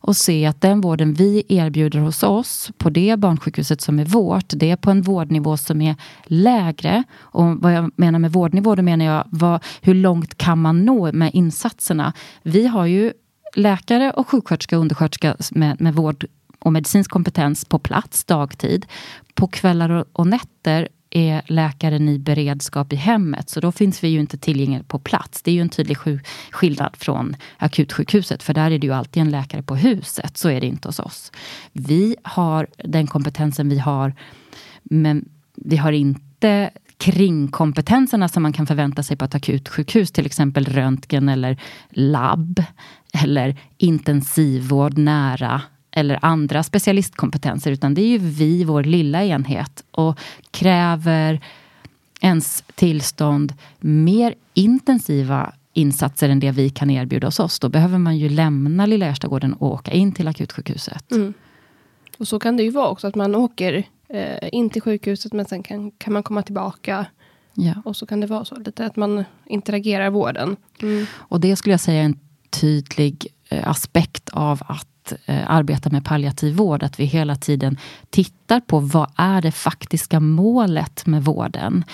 och 0.00 0.16
se 0.16 0.46
att 0.46 0.60
den 0.60 0.80
vården 0.80 1.14
vi 1.14 1.42
erbjuder 1.48 1.98
hos 1.98 2.22
oss 2.22 2.70
på 2.78 2.90
det 2.90 3.18
barnsjukhuset 3.18 3.80
som 3.80 3.98
är 3.98 4.04
vårt, 4.04 4.44
det 4.48 4.70
är 4.70 4.76
på 4.76 4.90
en 4.90 5.02
vårdnivå 5.02 5.56
som 5.56 5.82
är 5.82 5.96
lägre. 6.24 7.04
Och 7.18 7.56
vad 7.56 7.72
jag 7.72 7.90
menar 7.96 8.18
med 8.18 8.32
vårdnivå, 8.32 8.74
då 8.74 8.82
menar 8.82 9.04
jag 9.04 9.24
vad, 9.30 9.64
hur 9.80 9.94
långt 9.94 10.38
kan 10.38 10.58
man 10.58 10.84
nå 10.84 11.12
med 11.12 11.30
insatserna? 11.34 12.12
Vi 12.42 12.66
har 12.66 12.86
ju 12.86 13.12
läkare 13.54 14.10
och 14.10 14.28
sjuksköterska 14.28 14.76
och 14.76 14.80
undersköterska 14.80 15.36
med, 15.50 15.80
med 15.80 15.94
vård 15.94 16.24
och 16.58 16.72
medicinsk 16.72 17.10
kompetens 17.10 17.64
på 17.64 17.78
plats 17.78 18.24
dagtid. 18.24 18.86
På 19.34 19.46
kvällar 19.46 20.04
och 20.12 20.26
nätter 20.26 20.88
är 21.10 21.42
läkaren 21.46 22.08
i 22.08 22.18
beredskap 22.18 22.92
i 22.92 22.96
hemmet. 22.96 23.50
Så 23.50 23.60
då 23.60 23.72
finns 23.72 24.04
vi 24.04 24.08
ju 24.08 24.20
inte 24.20 24.38
tillgängliga 24.38 24.82
på 24.82 24.98
plats. 24.98 25.42
Det 25.42 25.50
är 25.50 25.54
ju 25.54 25.60
en 25.60 25.68
tydlig 25.68 25.96
skillnad 26.50 26.96
från 26.96 27.36
akutsjukhuset. 27.56 28.42
För 28.42 28.54
där 28.54 28.70
är 28.70 28.78
det 28.78 28.86
ju 28.86 28.92
alltid 28.92 29.20
en 29.20 29.30
läkare 29.30 29.62
på 29.62 29.76
huset. 29.76 30.36
Så 30.36 30.48
är 30.48 30.60
det 30.60 30.66
inte 30.66 30.88
hos 30.88 30.98
oss. 30.98 31.32
Vi 31.72 32.16
har 32.22 32.66
den 32.84 33.06
kompetensen 33.06 33.68
vi 33.68 33.78
har. 33.78 34.14
Men 34.82 35.28
vi 35.56 35.76
har 35.76 35.92
inte 35.92 36.70
kringkompetenserna 36.98 38.28
som 38.28 38.42
man 38.42 38.52
kan 38.52 38.66
förvänta 38.66 39.02
sig 39.02 39.16
på 39.16 39.24
ett 39.24 39.34
akutsjukhus. 39.34 40.10
Till 40.10 40.26
exempel 40.26 40.64
röntgen 40.64 41.28
eller 41.28 41.60
labb. 41.90 42.62
Eller 43.24 43.60
intensivvård 43.76 44.98
nära 44.98 45.62
eller 45.90 46.18
andra 46.22 46.62
specialistkompetenser, 46.62 47.70
utan 47.70 47.94
det 47.94 48.02
är 48.02 48.08
ju 48.08 48.18
vi, 48.18 48.64
vår 48.64 48.82
lilla 48.82 49.24
enhet, 49.24 49.84
och 49.90 50.18
kräver 50.50 51.40
ens 52.20 52.64
tillstånd 52.74 53.54
mer 53.80 54.34
intensiva 54.54 55.52
insatser 55.72 56.28
än 56.28 56.40
det 56.40 56.50
vi 56.50 56.70
kan 56.70 56.90
erbjuda 56.90 57.26
hos 57.26 57.40
oss. 57.40 57.58
Då 57.58 57.68
behöver 57.68 57.98
man 57.98 58.18
ju 58.18 58.28
lämna 58.28 58.86
Lilla 58.86 59.06
Erstagården 59.06 59.52
och 59.52 59.72
åka 59.72 59.90
in 59.90 60.12
till 60.12 60.28
akutsjukhuset. 60.28 61.12
Mm. 61.12 61.34
Och 62.18 62.28
så 62.28 62.38
kan 62.38 62.56
det 62.56 62.62
ju 62.62 62.70
vara 62.70 62.88
också, 62.88 63.06
att 63.06 63.14
man 63.14 63.34
åker 63.34 63.84
eh, 64.08 64.48
in 64.52 64.70
till 64.70 64.82
sjukhuset 64.82 65.32
men 65.32 65.44
sen 65.44 65.62
kan, 65.62 65.90
kan 65.90 66.12
man 66.12 66.22
komma 66.22 66.42
tillbaka. 66.42 67.06
Ja. 67.54 67.74
Och 67.84 67.96
så 67.96 68.06
kan 68.06 68.20
det 68.20 68.26
vara 68.26 68.44
så, 68.44 68.56
lite 68.56 68.86
att 68.86 68.96
man 68.96 69.24
interagerar 69.46 70.10
vården. 70.10 70.56
Mm. 70.82 71.06
Och 71.14 71.40
det 71.40 71.56
skulle 71.56 71.72
jag 71.72 71.80
säga 71.80 72.00
är 72.00 72.04
en 72.04 72.18
tydlig 72.50 73.26
eh, 73.48 73.68
aspekt 73.68 74.28
av 74.28 74.62
att 74.66 74.97
eh, 75.26 75.50
arbeta 75.50 75.90
med 75.90 76.04
palliativ 76.04 76.56
vård, 76.56 76.82
att 76.82 77.00
vi 77.00 77.04
hela 77.04 77.36
tiden 77.36 77.78
tittar 78.10 78.60
på 78.60 78.80
vad 78.80 79.10
är 79.16 79.42
det 79.42 79.52
faktiska 79.52 80.20
målet 80.20 81.06
med 81.06 81.24
vården? 81.24 81.84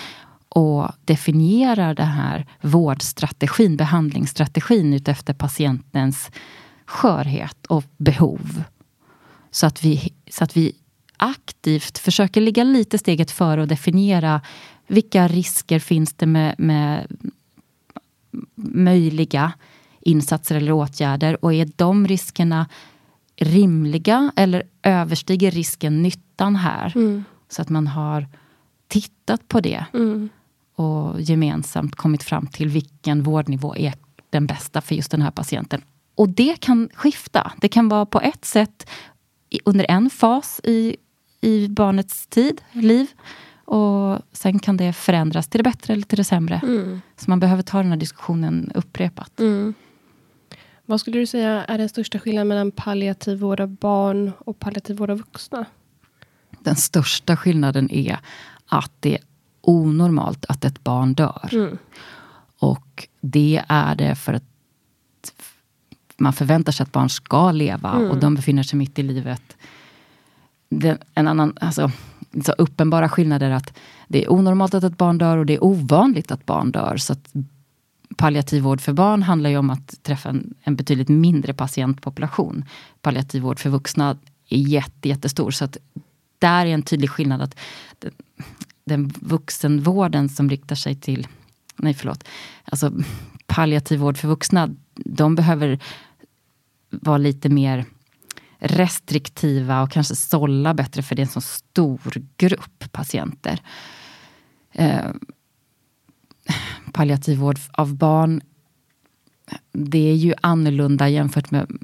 och 0.55 0.89
definierar 1.05 1.95
den 1.95 2.07
här 2.07 2.47
vårdstrategin, 2.61 3.77
behandlingsstrategin 3.77 4.95
utefter 4.95 5.35
patientens 5.35 6.31
skörhet 6.87 7.67
och 7.67 7.85
behov. 7.97 8.63
Så 9.51 9.67
att, 9.67 9.85
vi, 9.85 10.13
så 10.31 10.45
att 10.45 10.57
vi 10.57 10.73
aktivt 11.17 11.99
försöker 11.99 12.41
ligga 12.41 12.65
lite 12.65 12.99
steget 12.99 13.31
före 13.31 13.61
och 13.61 13.69
definiera 13.69 14.41
vilka 14.87 15.29
risker 15.29 15.79
finns 15.79 16.13
det 16.13 16.27
med, 16.27 16.55
med 16.59 17.07
möjliga 18.57 19.53
insatser 20.01 20.55
eller 20.55 20.73
åtgärder 20.73 21.45
och 21.45 21.55
är 21.55 21.71
de 21.77 22.07
riskerna 22.09 22.67
rimliga 23.37 24.33
eller 24.37 24.63
överstiger 24.83 25.51
risken 25.51 26.03
nyttan 26.03 26.57
här? 26.57 26.93
Mm. 26.97 27.25
Så 27.49 27.63
att 27.63 27.69
man 27.69 27.87
har 27.87 28.27
tittat 28.89 29.49
på 29.49 29.61
det 29.61 29.85
mm. 29.95 30.29
och 30.75 31.21
gemensamt 31.21 31.97
kommit 31.97 32.23
fram 32.23 32.47
till 32.47 32.69
vilken 32.69 33.23
vårdnivå 33.23 33.77
är 33.77 33.95
den 34.31 34.47
bästa 34.47 34.81
för 34.81 34.95
just 34.95 35.11
den 35.11 35.23
här 35.23 35.31
patienten. 35.31 35.83
Och 36.15 36.29
det 36.29 36.61
kan 36.61 36.89
skifta. 36.95 37.53
Det 37.61 37.69
kan 37.69 37.89
vara 37.89 38.07
på 38.07 38.21
ett 38.21 38.45
sätt 38.45 38.91
under 39.65 39.87
en 39.89 40.11
fas 40.11 40.61
i, 40.65 40.97
i 41.41 41.69
barnets 41.69 42.27
tid, 42.27 42.61
liv. 42.73 43.07
Och 43.65 44.19
sen 44.33 44.59
kan 44.59 44.77
det 44.77 44.93
förändras 44.93 45.49
till 45.49 45.59
det 45.59 45.65
bättre 45.65 45.93
eller 45.93 46.03
till 46.03 46.17
det 46.17 46.25
sämre. 46.25 46.61
Mm. 46.63 47.01
Så 47.17 47.31
man 47.31 47.41
behöver 47.41 47.63
ta 47.63 47.79
den 47.79 47.91
här 47.91 47.97
diskussionen 47.97 48.73
upprepat. 48.75 49.41
Mm. 49.41 49.75
Vad 50.87 51.01
skulle 51.01 51.19
du 51.19 51.27
säga 51.27 51.65
är 51.65 51.79
den 51.79 51.89
största 51.89 52.19
skillnaden 52.19 52.49
mellan 52.49 52.71
palliativ 52.71 53.39
vård 53.39 53.61
av 53.61 53.69
barn 53.69 54.33
och 54.39 54.59
palliativ 54.59 54.97
vård 54.97 55.11
av 55.11 55.19
vuxna? 55.19 55.65
Den 56.61 56.77
största 56.77 57.37
skillnaden 57.37 57.91
är 57.91 58.19
att 58.67 58.93
det 59.01 59.15
är 59.15 59.25
onormalt 59.61 60.45
att 60.49 60.65
ett 60.65 60.85
barn 60.85 61.15
dör. 61.15 61.49
Mm. 61.53 61.79
Och 62.59 63.09
det 63.21 63.63
är 63.69 63.95
det 63.95 64.15
för 64.15 64.33
att 64.33 64.45
man 66.17 66.33
förväntar 66.33 66.73
sig 66.73 66.85
att 66.85 66.93
barn 66.93 67.09
ska 67.09 67.53
leva 67.53 67.93
mm. 67.93 68.11
och 68.11 68.17
de 68.17 68.35
befinner 68.35 68.63
sig 68.63 68.79
mitt 68.79 68.99
i 68.99 69.03
livet. 69.03 69.57
Det, 70.69 70.99
en 71.15 71.29
annan, 71.29 71.57
alltså, 71.61 71.91
så 72.45 72.53
uppenbara 72.53 73.09
skillnader 73.09 73.51
att 73.51 73.79
det 74.09 74.25
är 74.25 74.33
onormalt 74.33 74.75
att 74.75 74.85
ett 74.85 74.99
barn 74.99 75.19
dör 75.19 75.37
och 75.37 75.47
det 75.47 75.55
är 75.55 75.65
ovanligt 75.65 76.33
att 76.33 76.47
barn 76.47 76.71
dör. 76.71 76.97
Så 76.97 77.13
att 77.13 77.31
palliativ 78.17 78.63
vård 78.63 78.81
för 78.81 78.93
barn 78.93 79.23
handlar 79.23 79.51
ju 79.51 79.59
om 79.59 79.71
att 79.71 80.03
träffa 80.03 80.29
en, 80.29 80.55
en 80.63 80.77
betydligt 80.77 81.09
mindre 81.09 81.55
patientpopulation. 81.55 82.65
Palliativ 83.03 83.43
vård 83.43 83.59
för 83.59 83.71
vuxna 83.71 84.17
är 84.49 84.59
jätte, 84.59 85.09
jättestor. 85.09 85.51
Så 85.51 85.65
att 85.65 85.77
där 86.39 86.67
är 86.67 86.71
en 86.71 86.83
tydlig 86.83 87.11
skillnad 87.11 87.43
att 87.43 87.59
den, 87.99 88.13
den 88.85 89.13
vuxenvården 89.21 90.29
som 90.29 90.51
riktar 90.51 90.77
sig 90.77 90.95
till, 90.95 91.27
nej 91.77 91.95
förlåt, 91.95 92.25
alltså 92.65 92.93
palliativ 93.47 94.01
vård 94.01 94.19
för 94.19 94.29
vuxna, 94.29 94.71
de 94.95 95.35
behöver 95.35 95.79
vara 96.91 97.19
lite 97.19 97.49
mer 97.49 97.85
restriktiva 98.59 99.83
och 99.83 99.91
kanske 99.91 100.17
sålla 100.17 100.75
bättre 100.75 101.03
för 101.03 101.15
det 101.15 101.21
är 101.23 101.27
en 101.27 101.33
så 101.33 101.41
stor 101.41 102.01
grupp 102.37 102.93
patienter. 102.93 103.61
Eh, 104.73 105.11
Palliativ 106.95 107.39
vård 107.39 107.59
av 107.73 107.95
barn, 107.95 108.41
det 109.73 110.11
är 110.11 110.15
ju 110.15 110.35
annorlunda 110.41 111.09
jämfört 111.09 111.51
med 111.51 111.79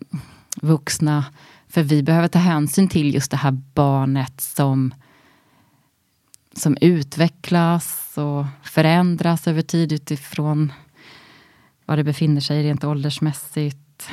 vuxna. 0.62 1.24
För 1.68 1.82
vi 1.82 2.02
behöver 2.02 2.28
ta 2.28 2.38
hänsyn 2.38 2.88
till 2.88 3.14
just 3.14 3.30
det 3.30 3.36
här 3.36 3.58
barnet 3.74 4.40
som, 4.40 4.94
som 6.52 6.76
utvecklas 6.80 8.18
och 8.18 8.46
förändras 8.62 9.48
över 9.48 9.62
tid 9.62 9.92
utifrån 9.92 10.72
var 11.84 11.96
det 11.96 12.04
befinner 12.04 12.40
sig 12.40 12.62
rent 12.62 12.84
åldersmässigt. 12.84 14.08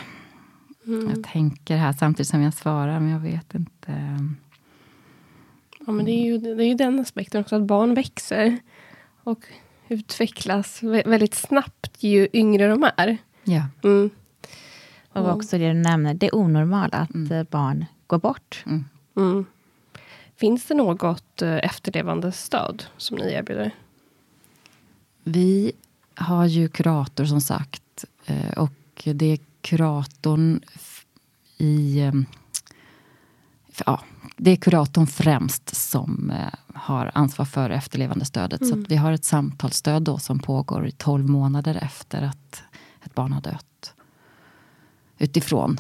Mm. 0.86 1.10
Jag 1.10 1.24
tänker 1.24 1.78
här 1.78 1.94
samtidigt 1.94 2.28
som 2.28 2.42
jag 2.42 2.54
svarar, 2.54 3.00
men 3.00 3.10
jag 3.10 3.20
vet 3.20 3.56
inte. 3.56 4.20
Ja, 5.86 5.92
men 5.92 6.06
det 6.06 6.12
är 6.12 6.26
ju, 6.26 6.38
det 6.38 6.64
är 6.64 6.68
ju 6.68 6.76
den 6.76 7.00
aspekten 7.00 7.42
också, 7.42 7.56
att 7.56 7.64
barn 7.64 7.94
växer. 7.94 8.58
Och 9.24 9.46
utvecklas 9.90 10.84
väldigt 10.84 11.36
snabbt 11.36 12.04
ju 12.04 12.28
yngre 12.34 12.68
de 12.68 12.90
är. 12.98 13.18
Ja. 13.44 13.64
Mm. 13.84 14.10
Och 15.10 15.30
också 15.30 15.58
det 15.58 15.68
du 15.68 15.74
nämner, 15.74 16.14
det 16.14 16.28
är 16.28 16.36
onormalt 16.36 16.94
att 16.94 17.14
mm. 17.14 17.32
Eh, 17.32 17.44
barn 17.44 17.86
går 18.08 18.18
bort. 18.18 18.64
Mm. 18.66 18.86
mm. 19.16 19.46
Finns 20.36 20.66
det 20.66 20.74
något 20.74 21.42
eh, 21.42 21.58
efterlevande 21.58 22.32
stöd 22.32 22.84
som 22.98 23.18
ni 23.18 23.34
erbjuder? 23.34 23.72
Vi 25.24 25.72
har 26.16 26.46
ju 26.46 26.70
kurator 26.70 27.26
som 27.26 27.42
sagt. 27.42 28.06
Eh, 28.26 28.58
och 28.58 29.04
det 29.04 29.26
är 29.26 29.40
kuratorn 29.62 30.62
i 31.58 32.12
ja, 33.86 34.02
det 34.38 34.52
är 34.52 34.56
kuratorn 34.56 35.08
främst 35.08 35.76
som 35.76 36.32
eh, 36.32 36.54
har 36.74 37.12
ansvar 37.14 37.46
för 37.46 37.70
efterlevandestödet. 37.70 38.62
Mm. 38.62 38.84
Så 38.84 38.90
vi 38.90 38.96
har 38.96 39.12
ett 39.12 39.26
samtalsstöd 39.26 40.04
då 40.04 40.18
som 40.18 40.40
pågår 40.40 40.88
i 40.88 40.92
12 40.92 41.30
månader 41.30 41.80
efter 41.82 42.22
att 42.22 42.64
ett 43.04 43.16
barn 43.16 43.32
har 43.32 43.42
dött. 43.42 43.94
Utifrån 45.18 45.80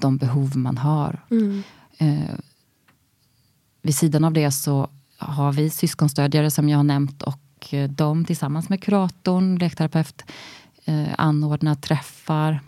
de 0.00 0.16
behov 0.16 0.56
man 0.56 0.78
har. 0.78 1.24
Mm. 1.30 1.62
Eh, 1.98 2.34
vid 3.82 3.94
sidan 3.94 4.24
av 4.24 4.32
det 4.32 4.50
så 4.50 4.88
har 5.18 5.52
vi 5.52 5.70
syskonstödjare 5.70 6.50
som 6.50 6.68
jag 6.68 6.78
har 6.78 6.84
nämnt 6.84 7.22
och 7.22 7.74
eh, 7.74 7.90
de 7.90 8.24
tillsammans 8.24 8.68
med 8.68 8.82
kuratorn, 8.82 9.56
lekterapeut 9.56 10.22
eh, 10.84 11.08
anordnar 11.18 11.74
träffar 11.74 12.60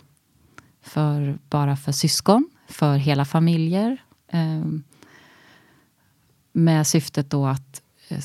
för, 0.81 1.39
bara 1.49 1.75
för 1.75 1.91
syskon, 1.91 2.49
för 2.67 2.97
hela 2.97 3.25
familjer. 3.25 3.97
Eh, 4.27 4.65
med 6.63 6.87
syftet 6.87 7.29
då 7.29 7.45
att 7.45 7.81
eh, 8.07 8.19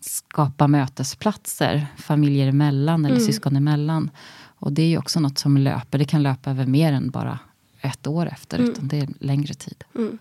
skapa 0.00 0.68
mötesplatser 0.68 1.86
familjer 1.96 2.48
emellan 2.48 3.04
eller 3.04 3.16
mm. 3.16 3.26
syskon 3.26 3.56
emellan. 3.56 4.10
Och 4.56 4.72
det 4.72 4.82
är 4.82 4.86
ju 4.86 4.98
också 4.98 5.20
något 5.20 5.38
som 5.38 5.56
löper. 5.56 5.98
Det 5.98 6.04
kan 6.04 6.22
löpa 6.22 6.50
över 6.50 6.66
mer 6.66 6.92
än 6.92 7.10
bara 7.10 7.38
ett 7.80 8.06
år 8.06 8.26
efter, 8.26 8.58
mm. 8.58 8.70
utan 8.70 8.88
det 8.88 8.98
är 8.98 9.08
längre 9.18 9.54
tid. 9.54 9.84
Mm. 9.94 10.18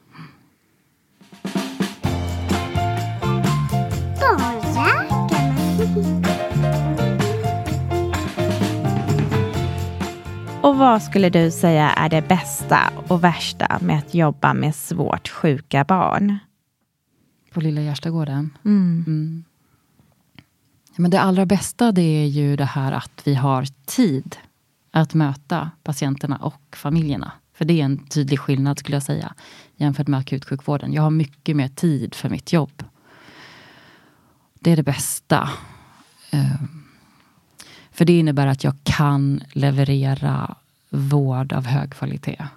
Och 10.61 10.77
vad 10.77 11.03
skulle 11.03 11.29
du 11.29 11.51
säga 11.51 11.89
är 11.89 12.09
det 12.09 12.27
bästa 12.27 12.79
och 13.07 13.23
värsta 13.23 13.79
med 13.81 13.97
att 13.97 14.13
jobba 14.13 14.53
med 14.53 14.75
svårt 14.75 15.29
sjuka 15.29 15.83
barn? 15.83 16.37
På 17.53 17.61
Lilla 17.61 17.81
Gärstagården? 17.81 18.57
Mm. 18.65 19.03
Mm. 19.07 19.43
Men 20.95 21.11
det 21.11 21.21
allra 21.21 21.45
bästa 21.45 21.91
det 21.91 22.01
är 22.01 22.25
ju 22.25 22.55
det 22.55 22.65
här 22.65 22.91
att 22.91 23.21
vi 23.23 23.35
har 23.35 23.65
tid 23.85 24.37
att 24.91 25.13
möta 25.13 25.71
patienterna 25.83 26.37
och 26.37 26.75
familjerna. 26.75 27.31
För 27.53 27.65
det 27.65 27.81
är 27.81 27.85
en 27.85 27.97
tydlig 27.97 28.39
skillnad 28.39 28.79
skulle 28.79 28.95
jag 28.95 29.03
säga 29.03 29.33
jämfört 29.75 30.07
med 30.07 30.19
akutsjukvården. 30.19 30.93
Jag 30.93 31.01
har 31.01 31.09
mycket 31.09 31.55
mer 31.55 31.67
tid 31.67 32.15
för 32.15 32.29
mitt 32.29 32.53
jobb. 32.53 32.83
Det 34.59 34.71
är 34.71 34.75
det 34.75 34.83
bästa. 34.83 35.49
Ehm, 36.31 36.83
för 37.91 38.05
det 38.05 38.19
innebär 38.19 38.47
att 38.47 38.63
jag 38.63 38.75
kan 38.83 39.43
leverera 39.53 40.55
vård 40.89 41.53
av 41.53 41.65
hög 41.65 41.93
kvalitet. 41.93 42.47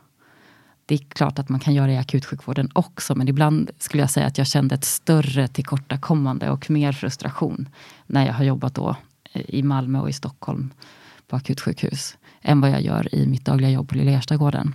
Det 0.88 0.94
är 0.94 0.98
klart 0.98 1.38
att 1.38 1.48
man 1.48 1.60
kan 1.60 1.74
göra 1.74 1.86
det 1.86 1.92
i 1.92 1.96
akutsjukvården 1.96 2.70
också, 2.72 3.14
men 3.14 3.28
ibland 3.28 3.70
skulle 3.78 4.02
jag 4.02 4.10
säga 4.10 4.26
att 4.26 4.38
jag 4.38 4.46
kände 4.46 4.74
ett 4.74 4.84
större 4.84 5.48
tillkortakommande 5.48 6.50
och 6.50 6.70
mer 6.70 6.92
frustration 6.92 7.68
när 8.06 8.26
jag 8.26 8.32
har 8.32 8.44
jobbat 8.44 8.74
då 8.74 8.96
eh, 9.32 9.42
i 9.48 9.62
Malmö 9.62 10.00
och 10.00 10.10
i 10.10 10.12
Stockholm 10.12 10.70
på 11.28 11.36
akutsjukhus, 11.36 12.16
än 12.42 12.60
vad 12.60 12.70
jag 12.70 12.82
gör 12.82 13.14
i 13.14 13.26
mitt 13.26 13.44
dagliga 13.44 13.70
jobb 13.70 13.88
på 13.88 13.94
Lilla 13.94 14.10
Erstagården. 14.10 14.74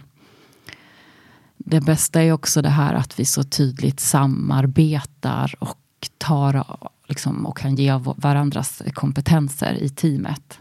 Det 1.58 1.82
bästa 1.82 2.22
är 2.22 2.32
också 2.32 2.62
det 2.62 2.70
här 2.70 2.94
att 2.94 3.20
vi 3.20 3.26
så 3.26 3.44
tydligt 3.44 4.00
samarbetar 4.00 5.56
och 5.60 5.78
tar 6.18 6.66
liksom, 7.06 7.46
och 7.46 7.58
kan 7.58 7.76
ge 7.76 8.00
varandras 8.16 8.82
kompetenser 8.94 9.74
i 9.74 9.90
teamet. 9.90 10.60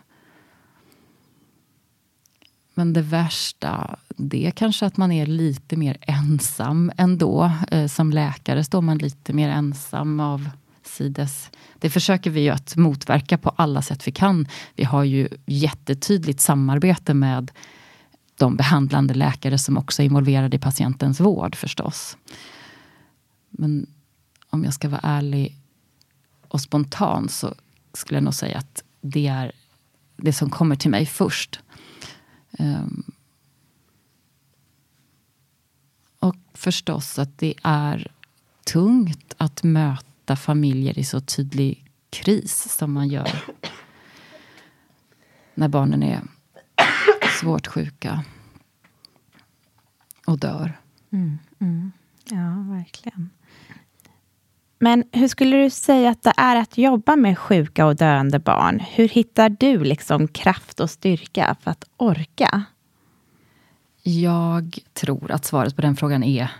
Men 2.80 2.92
det 2.92 3.02
värsta, 3.02 3.98
det 4.08 4.46
är 4.46 4.50
kanske 4.50 4.86
att 4.86 4.96
man 4.96 5.12
är 5.12 5.26
lite 5.26 5.76
mer 5.76 5.96
ensam 6.00 6.92
ändå. 6.96 7.52
Eh, 7.70 7.86
som 7.86 8.10
läkare 8.10 8.64
står 8.64 8.80
man 8.80 8.98
lite 8.98 9.32
mer 9.32 9.48
ensam 9.48 10.20
av 10.20 10.50
sides. 10.82 11.50
Det 11.78 11.90
försöker 11.90 12.30
vi 12.30 12.40
ju 12.40 12.48
att 12.48 12.76
motverka 12.76 13.38
på 13.38 13.48
alla 13.48 13.82
sätt 13.82 14.08
vi 14.08 14.12
kan. 14.12 14.48
Vi 14.74 14.84
har 14.84 15.04
ju 15.04 15.28
jättetydligt 15.46 16.40
samarbete 16.40 17.14
med 17.14 17.50
de 18.36 18.56
behandlande 18.56 19.14
läkare 19.14 19.58
som 19.58 19.78
också 19.78 20.02
är 20.02 20.06
involverade 20.06 20.56
i 20.56 20.60
patientens 20.60 21.20
vård 21.20 21.56
förstås. 21.56 22.16
Men 23.50 23.86
om 24.50 24.64
jag 24.64 24.74
ska 24.74 24.88
vara 24.88 25.00
ärlig 25.04 25.56
och 26.48 26.60
spontan 26.60 27.28
så 27.28 27.54
skulle 27.94 28.16
jag 28.16 28.24
nog 28.24 28.34
säga 28.34 28.58
att 28.58 28.82
det 29.00 29.26
är 29.26 29.52
det 30.16 30.32
som 30.32 30.50
kommer 30.50 30.76
till 30.76 30.90
mig 30.90 31.06
först. 31.06 31.60
Um, 32.60 33.02
och 36.18 36.36
förstås 36.54 37.18
att 37.18 37.38
det 37.38 37.54
är 37.62 38.12
tungt 38.64 39.34
att 39.36 39.62
möta 39.62 40.36
familjer 40.36 40.98
i 40.98 41.04
så 41.04 41.20
tydlig 41.20 41.90
kris 42.10 42.76
som 42.76 42.92
man 42.92 43.08
gör 43.08 43.44
när 45.54 45.68
barnen 45.68 46.02
är 46.02 46.22
svårt 47.40 47.66
sjuka 47.66 48.24
och 50.26 50.38
dör. 50.38 50.80
Mm, 51.10 51.38
mm. 51.58 51.92
Ja, 52.24 52.74
verkligen. 52.74 53.30
Men 54.82 55.04
hur 55.12 55.28
skulle 55.28 55.56
du 55.56 55.70
säga 55.70 56.10
att 56.10 56.22
det 56.22 56.32
är 56.36 56.56
att 56.56 56.78
jobba 56.78 57.16
med 57.16 57.38
sjuka 57.38 57.86
och 57.86 57.96
döende 57.96 58.38
barn? 58.38 58.80
Hur 58.80 59.08
hittar 59.08 59.48
du 59.48 59.84
liksom 59.84 60.28
kraft 60.28 60.80
och 60.80 60.90
styrka 60.90 61.56
för 61.60 61.70
att 61.70 61.84
orka? 61.96 62.64
Jag 64.02 64.78
tror 64.92 65.30
att 65.30 65.44
svaret 65.44 65.76
på 65.76 65.82
den 65.82 65.96
frågan 65.96 66.24
är 66.24 66.50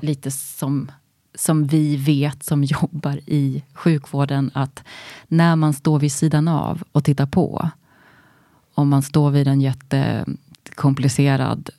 lite 0.00 0.30
som, 0.30 0.90
som 1.34 1.66
vi 1.66 1.96
vet 1.96 2.42
som 2.42 2.64
jobbar 2.82 3.20
i 3.26 3.64
sjukvården. 3.74 4.50
Att 4.54 4.84
när 5.28 5.56
man 5.56 5.74
står 5.74 5.98
vid 5.98 6.12
sidan 6.12 6.48
av 6.48 6.82
och 6.92 7.04
tittar 7.04 7.26
på. 7.26 7.70
Om 8.74 8.88
man 8.88 9.02
står 9.02 9.30
vid 9.30 9.48
en 9.48 9.60
jättekomplicerad 9.60 11.70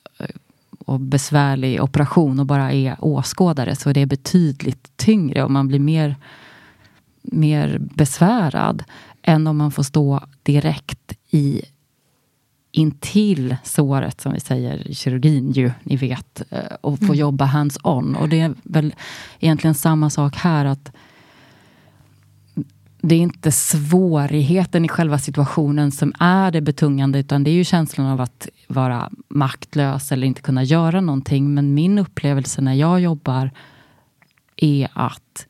och 0.86 1.00
besvärlig 1.00 1.84
operation 1.84 2.40
och 2.40 2.46
bara 2.46 2.72
är 2.72 2.96
åskådare 3.00 3.76
så 3.76 3.90
är 3.90 3.94
det 3.94 4.06
betydligt 4.06 4.98
tyngre 4.98 5.44
och 5.44 5.52
man 5.52 5.68
blir 5.68 5.80
mer, 5.80 6.16
mer 7.22 7.78
besvärad 7.80 8.84
än 9.22 9.48
om 9.48 9.58
man 9.58 9.72
får 9.72 9.84
stå 9.84 10.22
direkt 10.44 11.14
i 11.30 11.62
intill 12.72 13.56
såret, 13.64 14.22
som 14.22 14.34
vi 14.34 14.40
säger 14.40 14.88
i 14.88 14.96
kirurgin 14.96 15.52
ju, 15.52 15.72
ni 15.84 15.96
vet, 15.96 16.42
eh, 16.50 16.76
och 16.82 17.00
få 17.00 17.06
mm. 17.06 17.16
jobba 17.16 17.46
hands-on. 17.46 18.16
Och 18.16 18.30
det 18.30 18.40
är 18.40 18.54
väl 18.64 18.96
egentligen 19.40 19.76
samma 19.76 20.10
sak 20.10 20.36
här, 20.36 20.66
att 20.66 20.92
det 23.06 23.16
är 23.16 23.20
inte 23.20 23.52
svårigheten 23.52 24.86
i 24.86 24.88
själva 24.88 25.20
situationen 25.20 25.92
som 25.92 26.14
är 26.20 26.52
det 26.52 26.62
betungande, 26.62 27.20
utan 27.20 27.44
det 27.44 27.50
är 27.50 27.54
ju 27.54 27.64
känslan 27.64 28.08
av 28.08 28.22
att 28.22 28.48
vara 28.68 29.10
maktlös 29.28 30.12
eller 30.12 30.28
inte 30.28 30.42
kunna 30.42 30.64
göra 30.64 31.02
någonting. 31.02 31.54
Men 31.54 31.74
min 31.74 32.00
upplevelse 32.00 32.62
när 32.62 32.74
jag 32.74 33.00
jobbar 33.00 33.52
är 34.56 34.90
att 34.94 35.48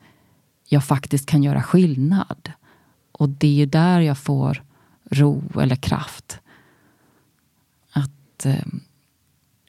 jag 0.68 0.84
faktiskt 0.84 1.26
kan 1.26 1.42
göra 1.42 1.62
skillnad. 1.62 2.52
Och 3.12 3.28
det 3.28 3.46
är 3.46 3.52
ju 3.52 3.66
där 3.66 4.00
jag 4.00 4.18
får 4.18 4.62
ro 5.10 5.42
eller 5.60 5.76
kraft. 5.76 6.40
Att 7.92 8.46
eh, 8.46 8.66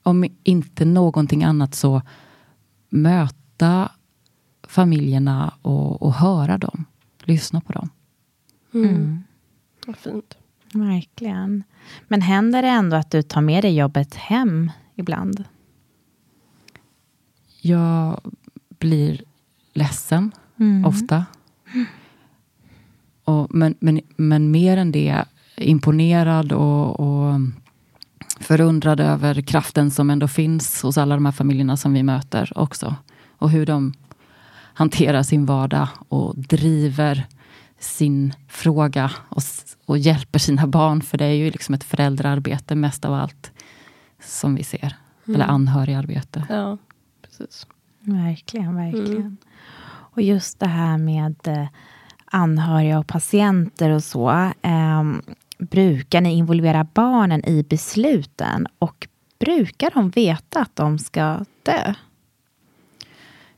om 0.03 0.25
inte 0.43 0.85
någonting 0.85 1.43
annat 1.43 1.75
så 1.75 2.01
möta 2.89 3.91
familjerna 4.63 5.53
och, 5.61 6.01
och 6.01 6.13
höra 6.13 6.57
dem 6.57 6.85
lyssna 7.27 7.61
på 7.61 7.73
dem. 7.73 7.89
Mm. 8.73 8.89
mm. 8.89 9.23
Vad 9.87 9.97
fint. 9.97 10.37
Verkligen. 10.73 11.63
Men 12.07 12.21
händer 12.21 12.61
det 12.61 12.67
ändå 12.67 12.95
att 12.95 13.11
du 13.11 13.21
tar 13.21 13.41
med 13.41 13.63
dig 13.63 13.75
jobbet 13.75 14.15
hem 14.15 14.71
ibland? 14.95 15.43
Jag 17.61 18.21
blir 18.79 19.21
ledsen 19.73 20.31
mm. 20.59 20.85
ofta. 20.85 21.25
Och, 23.23 23.55
men, 23.55 23.75
men, 23.79 24.01
men 24.15 24.51
mer 24.51 24.77
än 24.77 24.91
det, 24.91 25.25
imponerad 25.57 26.51
och, 26.51 26.99
och 26.99 27.39
förundrad 28.39 28.99
över 28.99 29.41
kraften 29.41 29.91
som 29.91 30.09
ändå 30.09 30.27
finns 30.27 30.81
hos 30.81 30.97
alla 30.97 31.15
de 31.15 31.25
här 31.25 31.31
familjerna 31.31 31.77
som 31.77 31.93
vi 31.93 32.03
möter 32.03 32.51
också. 32.55 32.95
Och 33.27 33.49
hur 33.49 33.65
de 33.65 33.93
hanterar 34.75 35.23
sin 35.23 35.45
vardag 35.45 35.87
och 36.09 36.35
driver 36.37 37.27
sin 37.79 38.33
fråga 38.47 39.11
och, 39.29 39.41
och 39.85 39.97
hjälper 39.97 40.39
sina 40.39 40.67
barn. 40.67 41.01
För 41.01 41.17
det 41.17 41.25
är 41.25 41.33
ju 41.33 41.51
liksom 41.51 41.75
ett 41.75 41.83
föräldraarbete 41.83 42.75
mest 42.75 43.05
av 43.05 43.13
allt 43.13 43.51
som 44.23 44.55
vi 44.55 44.63
ser. 44.63 44.95
Mm. 45.27 45.35
Eller 45.35 45.53
anhörigarbete. 45.53 46.45
Ja, 46.49 46.77
precis. 47.21 47.67
Verkligen, 47.99 48.75
verkligen. 48.75 49.21
Mm. 49.21 49.37
Och 49.87 50.21
just 50.21 50.59
det 50.59 50.67
här 50.67 50.97
med 50.97 51.35
eh, 51.47 51.67
anhöriga 52.25 52.99
och 52.99 53.07
patienter 53.07 53.89
och 53.89 54.03
så. 54.03 54.29
Eh, 54.61 55.03
brukar 55.57 56.21
ni 56.21 56.33
involvera 56.33 56.87
barnen 56.93 57.45
i 57.45 57.63
besluten? 57.63 58.67
Och 58.79 59.07
brukar 59.39 59.91
de 59.93 60.09
veta 60.09 60.61
att 60.61 60.75
de 60.75 60.99
ska 60.99 61.45
dö? 61.63 61.93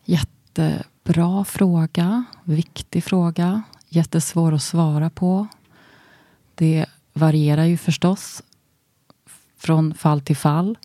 Jätte 0.06 0.84
Bra 1.08 1.44
fråga, 1.44 2.24
viktig 2.44 3.04
fråga, 3.04 3.62
jättesvår 3.90 4.54
att 4.54 4.62
svara 4.62 5.10
på. 5.10 5.48
Det 6.56 6.86
varierar 7.14 7.64
ju 7.66 7.78
förstås 7.78 8.44
från 9.58 9.94
fall 9.94 10.22
till 10.22 10.36
fall. 10.36 10.78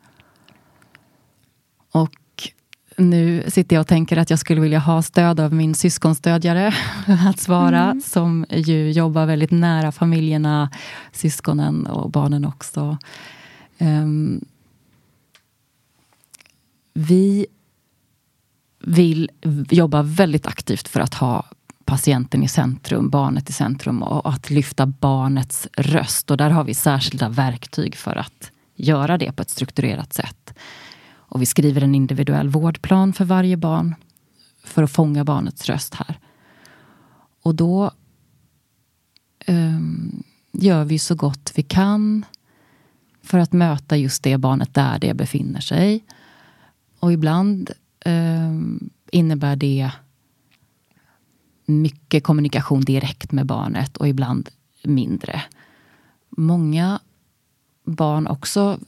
Och 1.92 2.48
nu 2.96 3.44
sitter 3.48 3.76
jag 3.76 3.80
och 3.80 3.86
tänker 3.86 4.16
att 4.16 4.30
jag 4.30 4.38
skulle 4.38 4.60
vilja 4.60 4.78
ha 4.78 5.02
stöd 5.02 5.40
av 5.40 5.52
min 5.52 5.74
syskonstödjare 5.74 6.74
att 7.28 7.40
svara, 7.40 7.82
mm. 7.82 8.00
som 8.00 8.46
ju 8.50 8.90
jobbar 8.90 9.26
väldigt 9.26 9.50
nära 9.50 9.92
familjerna, 9.92 10.70
syskonen 11.12 11.86
och 11.86 12.10
barnen 12.10 12.44
också. 12.44 12.98
Um, 13.78 14.44
vi 16.94 17.46
vill 18.82 19.30
jobba 19.70 20.02
väldigt 20.02 20.46
aktivt 20.46 20.88
för 20.88 21.00
att 21.00 21.14
ha 21.14 21.44
patienten 21.84 22.42
i 22.42 22.48
centrum, 22.48 23.10
barnet 23.10 23.50
i 23.50 23.52
centrum 23.52 24.02
och 24.02 24.28
att 24.28 24.50
lyfta 24.50 24.86
barnets 24.86 25.68
röst. 25.76 26.30
Och 26.30 26.36
där 26.36 26.50
har 26.50 26.64
vi 26.64 26.74
särskilda 26.74 27.28
verktyg 27.28 27.96
för 27.96 28.16
att 28.16 28.50
göra 28.74 29.18
det 29.18 29.32
på 29.32 29.42
ett 29.42 29.50
strukturerat 29.50 30.12
sätt. 30.12 30.54
Och 31.32 31.42
vi 31.42 31.46
skriver 31.46 31.82
en 31.82 31.94
individuell 31.94 32.48
vårdplan 32.48 33.12
för 33.12 33.24
varje 33.24 33.56
barn 33.56 33.94
för 34.64 34.82
att 34.82 34.90
fånga 34.90 35.24
barnets 35.24 35.66
röst 35.66 35.94
här. 35.94 36.18
Och 37.42 37.54
då 37.54 37.90
um, 39.46 40.22
gör 40.52 40.84
vi 40.84 40.98
så 40.98 41.14
gott 41.14 41.52
vi 41.54 41.62
kan 41.62 42.24
för 43.22 43.38
att 43.38 43.52
möta 43.52 43.96
just 43.96 44.22
det 44.22 44.38
barnet 44.38 44.74
där 44.74 44.98
det 44.98 45.14
befinner 45.14 45.60
sig. 45.60 46.04
Och 47.00 47.12
ibland 47.12 47.70
eh, 48.04 48.52
innebär 49.12 49.56
det 49.56 49.90
mycket 51.66 52.24
kommunikation 52.24 52.80
direkt 52.80 53.32
med 53.32 53.46
barnet 53.46 53.96
och 53.96 54.08
ibland 54.08 54.48
mindre. 54.82 55.42
Många 56.28 57.00
barn 57.84 58.26
också 58.26 58.78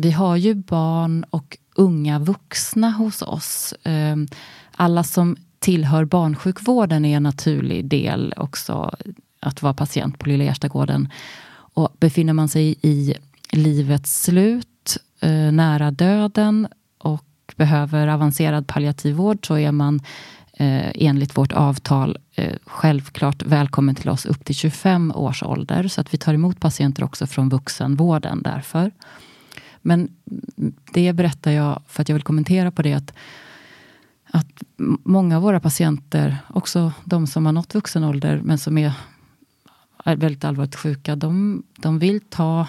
vi 0.00 0.10
har 0.10 0.36
ju 0.36 0.54
barn 0.54 1.24
och 1.30 1.58
unga 1.74 2.18
vuxna 2.18 2.90
hos 2.90 3.22
oss. 3.22 3.74
Ehm, 3.82 4.28
alla 4.72 5.04
som 5.04 5.36
tillhör 5.58 6.04
barnsjukvården 6.04 7.04
är 7.04 7.16
en 7.16 7.22
naturlig 7.22 7.84
del 7.84 8.34
också 8.36 8.96
att 9.40 9.62
vara 9.62 9.74
patient 9.74 10.18
på 10.18 10.28
Lilla 10.28 10.44
Gärstagården. 10.44 11.08
Och 11.50 11.96
befinner 12.00 12.32
man 12.32 12.48
sig 12.48 12.78
i 12.82 13.14
livets 13.52 14.22
slut, 14.22 14.98
eh, 15.20 15.52
nära 15.52 15.90
döden 15.90 16.68
behöver 17.58 18.08
avancerad 18.08 18.66
palliativ 18.66 19.14
vård 19.14 19.46
så 19.46 19.58
är 19.58 19.72
man 19.72 20.00
eh, 20.52 20.90
enligt 20.94 21.36
vårt 21.36 21.52
avtal 21.52 22.18
eh, 22.34 22.54
självklart 22.64 23.42
välkommen 23.42 23.94
till 23.94 24.08
oss 24.08 24.26
upp 24.26 24.44
till 24.44 24.54
25 24.54 25.12
års 25.14 25.42
ålder. 25.42 25.88
Så 25.88 26.00
att 26.00 26.14
vi 26.14 26.18
tar 26.18 26.34
emot 26.34 26.60
patienter 26.60 27.04
också 27.04 27.26
från 27.26 27.48
vuxenvården 27.48 28.42
därför. 28.42 28.90
Men 29.82 30.08
det 30.92 31.12
berättar 31.12 31.50
jag 31.50 31.82
för 31.86 32.02
att 32.02 32.08
jag 32.08 32.14
vill 32.14 32.22
kommentera 32.22 32.70
på 32.70 32.82
det 32.82 32.94
att, 32.94 33.14
att 34.30 34.62
många 35.04 35.36
av 35.36 35.42
våra 35.42 35.60
patienter, 35.60 36.36
också 36.48 36.92
de 37.04 37.26
som 37.26 37.46
har 37.46 37.52
nått 37.52 37.74
vuxen 37.74 38.04
ålder 38.04 38.40
men 38.44 38.58
som 38.58 38.78
är, 38.78 38.92
är 40.04 40.16
väldigt 40.16 40.44
allvarligt 40.44 40.76
sjuka, 40.76 41.16
de, 41.16 41.62
de 41.76 41.98
vill 41.98 42.20
ta 42.20 42.66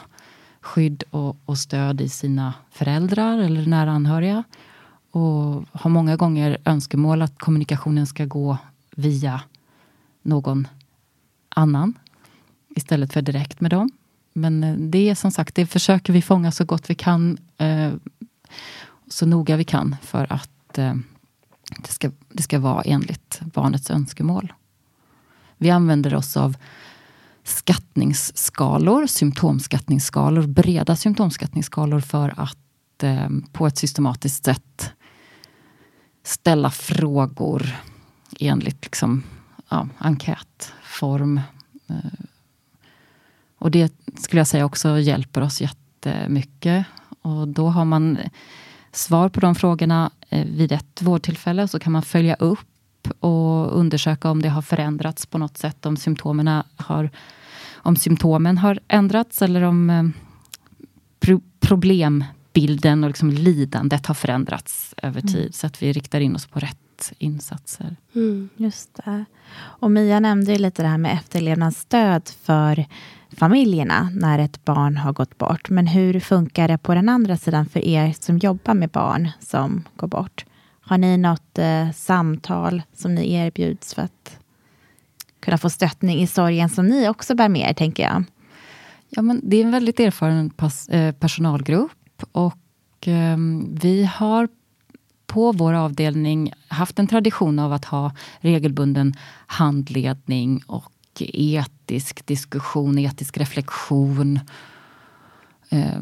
skydd 0.61 1.03
och, 1.11 1.37
och, 1.45 1.57
stöd 1.57 2.01
i 2.01 2.09
sina 2.09 2.53
föräldrar 2.71 3.37
eller 3.37 3.65
nära 3.65 3.91
anhöriga. 3.91 4.43
Och 5.11 5.65
har 5.71 5.89
många 5.89 6.15
gånger 6.15 6.57
önskemål 6.65 7.21
att 7.21 7.39
kommunikationen 7.39 8.07
ska 8.07 8.25
gå 8.25 8.57
via 8.95 9.41
någon 10.21 10.67
annan 11.49 11.93
istället 12.69 13.13
för 13.13 13.21
direkt 13.21 13.61
med 13.61 13.71
dem. 13.71 13.89
Men 14.33 14.63
eh, 14.63 14.75
det 14.75 15.09
är 15.09 15.15
som 15.15 15.31
sagt, 15.31 15.55
det 15.55 15.65
försöker 15.65 16.13
vi 16.13 16.21
fånga 16.21 16.51
så 16.51 16.65
gott 16.65 16.89
vi 16.89 16.95
kan. 16.95 17.37
Eh, 17.57 17.93
så 19.07 19.25
noga 19.25 19.55
vi 19.55 19.63
kan 19.63 19.95
för 20.01 20.33
att 20.33 20.77
eh, 20.77 20.93
det, 21.77 21.91
ska, 21.91 22.11
det 22.29 22.43
ska 22.43 22.59
vara 22.59 22.81
enligt 22.81 23.41
barnets 23.41 23.89
önskemål. 23.89 24.53
Vi 25.57 25.69
använder 25.69 26.15
oss 26.15 26.37
av 26.37 26.57
skattningsskalor, 27.43 29.07
symptomskattningsskalor, 29.07 30.47
breda 30.47 30.95
symptomskattningsskalor 30.95 31.99
för 31.99 32.33
att 32.37 33.03
eh, 33.03 33.29
på 33.51 33.67
ett 33.67 33.77
systematiskt 33.77 34.45
sätt 34.45 34.91
ställa 36.29 36.71
frågor 36.71 37.75
enligt 38.39 38.83
liksom, 38.83 39.23
ja, 39.69 39.87
enkätform. 39.97 41.41
Eh, 41.87 42.25
och 43.57 43.71
det 43.71 43.93
skulle 44.17 44.39
jag 44.39 44.47
säga 44.47 44.65
också 44.65 44.99
hjälper 44.99 45.41
oss 45.41 45.61
jättemycket. 45.61 46.85
Och 47.21 47.47
då 47.47 47.69
har 47.69 47.85
man 47.85 48.17
svar 48.91 49.29
på 49.29 49.39
de 49.39 49.55
frågorna 49.55 50.11
eh, 50.29 50.45
vid 50.45 50.71
ett 50.71 51.01
vårdtillfälle. 51.01 51.67
Så 51.67 51.79
kan 51.79 51.91
man 51.91 52.01
följa 52.01 52.35
upp 52.35 53.07
och 53.19 53.79
undersöka 53.79 54.31
om 54.31 54.41
det 54.41 54.49
har 54.49 54.61
förändrats 54.61 55.25
på 55.25 55.37
något 55.37 55.57
sätt. 55.57 55.85
Om 55.85 55.97
symptomen 55.97 56.63
har, 56.75 57.09
om 57.73 57.95
symptomen 57.95 58.57
har 58.57 58.79
ändrats 58.87 59.41
eller 59.41 59.61
om 59.61 59.89
eh, 59.89 60.03
pro 61.19 61.41
problembilden 61.59 62.38
och 63.03 63.09
liksom 63.09 63.29
lidandet 63.29 64.05
har 64.05 64.15
förändrats 64.15 64.95
över 64.97 65.21
mm. 65.21 65.33
tid. 65.33 65.41
Mm. 65.41 65.51
Så 65.51 65.67
att 65.67 65.81
vi 65.81 65.93
riktar 65.93 66.19
in 66.19 66.35
oss 66.35 66.45
på 66.45 66.59
rätt 66.59 67.13
insatser. 67.17 67.95
Mm, 68.15 68.49
just 68.55 68.99
det. 69.05 69.25
Och 69.55 69.91
Mia 69.91 70.19
nämnde 70.19 70.51
ju 70.51 70.57
lite 70.57 70.81
det 70.81 70.87
här 70.87 70.97
med 70.97 71.13
efterlevnadsstöd 71.13 72.29
för 72.41 72.85
familjerna 73.31 74.09
när 74.13 74.39
ett 74.39 74.65
barn 74.65 74.97
har 74.97 75.13
gått 75.13 75.37
bort. 75.37 75.69
Men 75.69 75.87
hur 75.87 76.19
funkar 76.19 76.67
det 76.67 76.77
på 76.77 76.93
den 76.93 77.09
andra 77.09 77.37
sidan 77.37 77.65
för 77.65 77.79
er 77.79 78.15
som 78.19 78.37
jobbar 78.37 78.73
med 78.73 78.89
barn 78.89 79.29
som 79.39 79.83
går 79.95 80.07
bort? 80.07 80.45
Har 80.81 80.97
ni 80.97 81.17
något 81.17 81.57
eh, 81.57 81.91
samtal 81.91 82.81
som 82.93 83.15
ni 83.15 83.33
erbjuds 83.33 83.93
för 83.93 84.01
att 84.01 84.39
kunna 85.39 85.57
få 85.57 85.69
stöttning 85.69 86.21
i 86.21 86.27
sorgen 86.27 86.69
som 86.69 86.85
ni 86.85 87.09
också 87.09 87.35
bär 87.35 87.49
med 87.49 87.69
er, 87.69 87.73
tänker 87.73 88.03
jag? 88.03 88.23
Ja, 89.09 89.21
men 89.21 89.41
det 89.43 89.57
är 89.57 89.65
en 89.65 89.71
väldigt 89.71 89.99
erfaren 89.99 90.51
eh, 90.89 91.11
och 92.31 93.07
eh, 93.07 93.37
vi 93.69 94.03
har 94.03 94.47
på 95.27 95.51
vår 95.51 95.73
avdelning 95.73 96.53
haft 96.67 96.99
en 96.99 97.07
tradition 97.07 97.59
av 97.59 97.73
att 97.73 97.85
ha 97.85 98.11
regelbunden 98.39 99.13
handledning 99.47 100.63
och 100.67 100.91
etisk 101.19 102.25
diskussion, 102.25 102.99
etisk 102.99 103.37
reflektion. 103.37 104.39
Eh, 105.69 105.99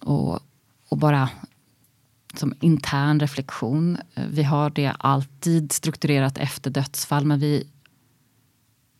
och, 0.00 0.40
och 0.88 0.98
bara 0.98 1.28
som 2.34 2.54
intern 2.60 3.20
reflektion. 3.20 3.98
Vi 4.30 4.42
har 4.42 4.70
det 4.70 4.92
alltid 4.98 5.72
strukturerat 5.72 6.38
efter 6.38 6.70
dödsfall 6.70 7.26
men 7.26 7.40
vi 7.40 7.66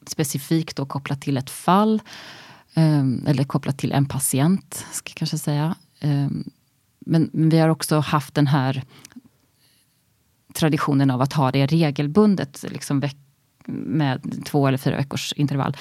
specifikt 0.07 0.77
då 0.77 0.87
kopplat 0.87 1.21
till 1.21 1.37
ett 1.37 1.51
fall. 1.51 2.03
Ehm, 2.75 3.25
eller 3.27 3.45
kopplat 3.45 3.79
till 3.79 3.93
en 3.93 4.07
patient, 4.07 4.87
ska 4.93 5.11
jag 5.11 5.17
kanske 5.17 5.39
säga. 5.39 5.75
Ehm, 6.01 6.51
men, 7.09 7.31
men, 7.33 7.49
vi 7.49 7.59
har 7.59 7.69
också 7.69 7.99
haft 7.99 8.35
den 8.35 8.47
här 8.47 8.83
traditionen 10.55 11.11
av 11.11 11.21
att 11.21 11.33
ha 11.33 11.53
det 11.53 11.67
regelbundet. 11.67 12.65
Liksom 12.69 13.01
veck, 13.01 13.17
med 13.67 14.45
två 14.45 14.69
eller 14.69 14.79
fyra 14.79 14.97
veckors 14.97 15.33
intervall. 15.33 15.77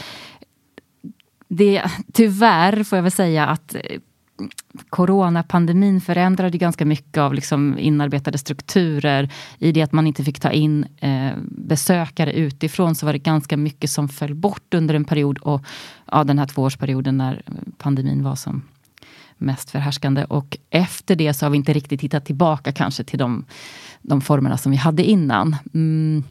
Det, 1.47 1.83
tyvärr 2.13 2.83
får 2.83 2.97
jag 2.97 3.03
väl 3.03 3.11
säga 3.11 3.47
att 3.47 3.75
eh, 3.75 3.81
coronapandemin 4.89 6.01
förändrade 6.01 6.57
ganska 6.57 6.85
mycket 6.85 7.17
av 7.17 7.33
liksom 7.33 7.77
inarbetade 7.79 8.37
strukturer. 8.37 9.33
I 9.57 9.71
det 9.71 9.81
att 9.81 9.93
man 9.93 10.07
inte 10.07 10.23
fick 10.23 10.39
ta 10.39 10.51
in 10.51 10.85
eh, 10.97 11.31
besökare 11.41 12.33
utifrån 12.33 12.95
så 12.95 13.05
var 13.05 13.13
det 13.13 13.19
ganska 13.19 13.57
mycket 13.57 13.89
som 13.89 14.09
föll 14.09 14.35
bort 14.35 14.73
under 14.73 14.95
en 14.95 15.05
period. 15.05 15.37
Och 15.37 15.65
ja, 16.11 16.23
den 16.23 16.39
här 16.39 16.47
tvåårsperioden 16.47 17.17
när 17.17 17.33
eh, 17.33 17.53
pandemin 17.77 18.23
var 18.23 18.35
som 18.35 18.61
mest 19.37 19.69
förhärskande. 19.69 20.23
Och 20.23 20.57
efter 20.69 21.15
det 21.15 21.33
så 21.33 21.45
har 21.45 21.49
vi 21.49 21.57
inte 21.57 21.73
riktigt 21.73 22.01
hittat 22.01 22.25
tillbaka 22.25 22.71
kanske 22.71 23.03
till 23.03 23.19
de, 23.19 23.45
de 24.01 24.21
formerna 24.21 24.57
som 24.57 24.71
vi 24.71 24.77
hade 24.77 25.03
innan. 25.03 25.55
Mm. 25.73 26.23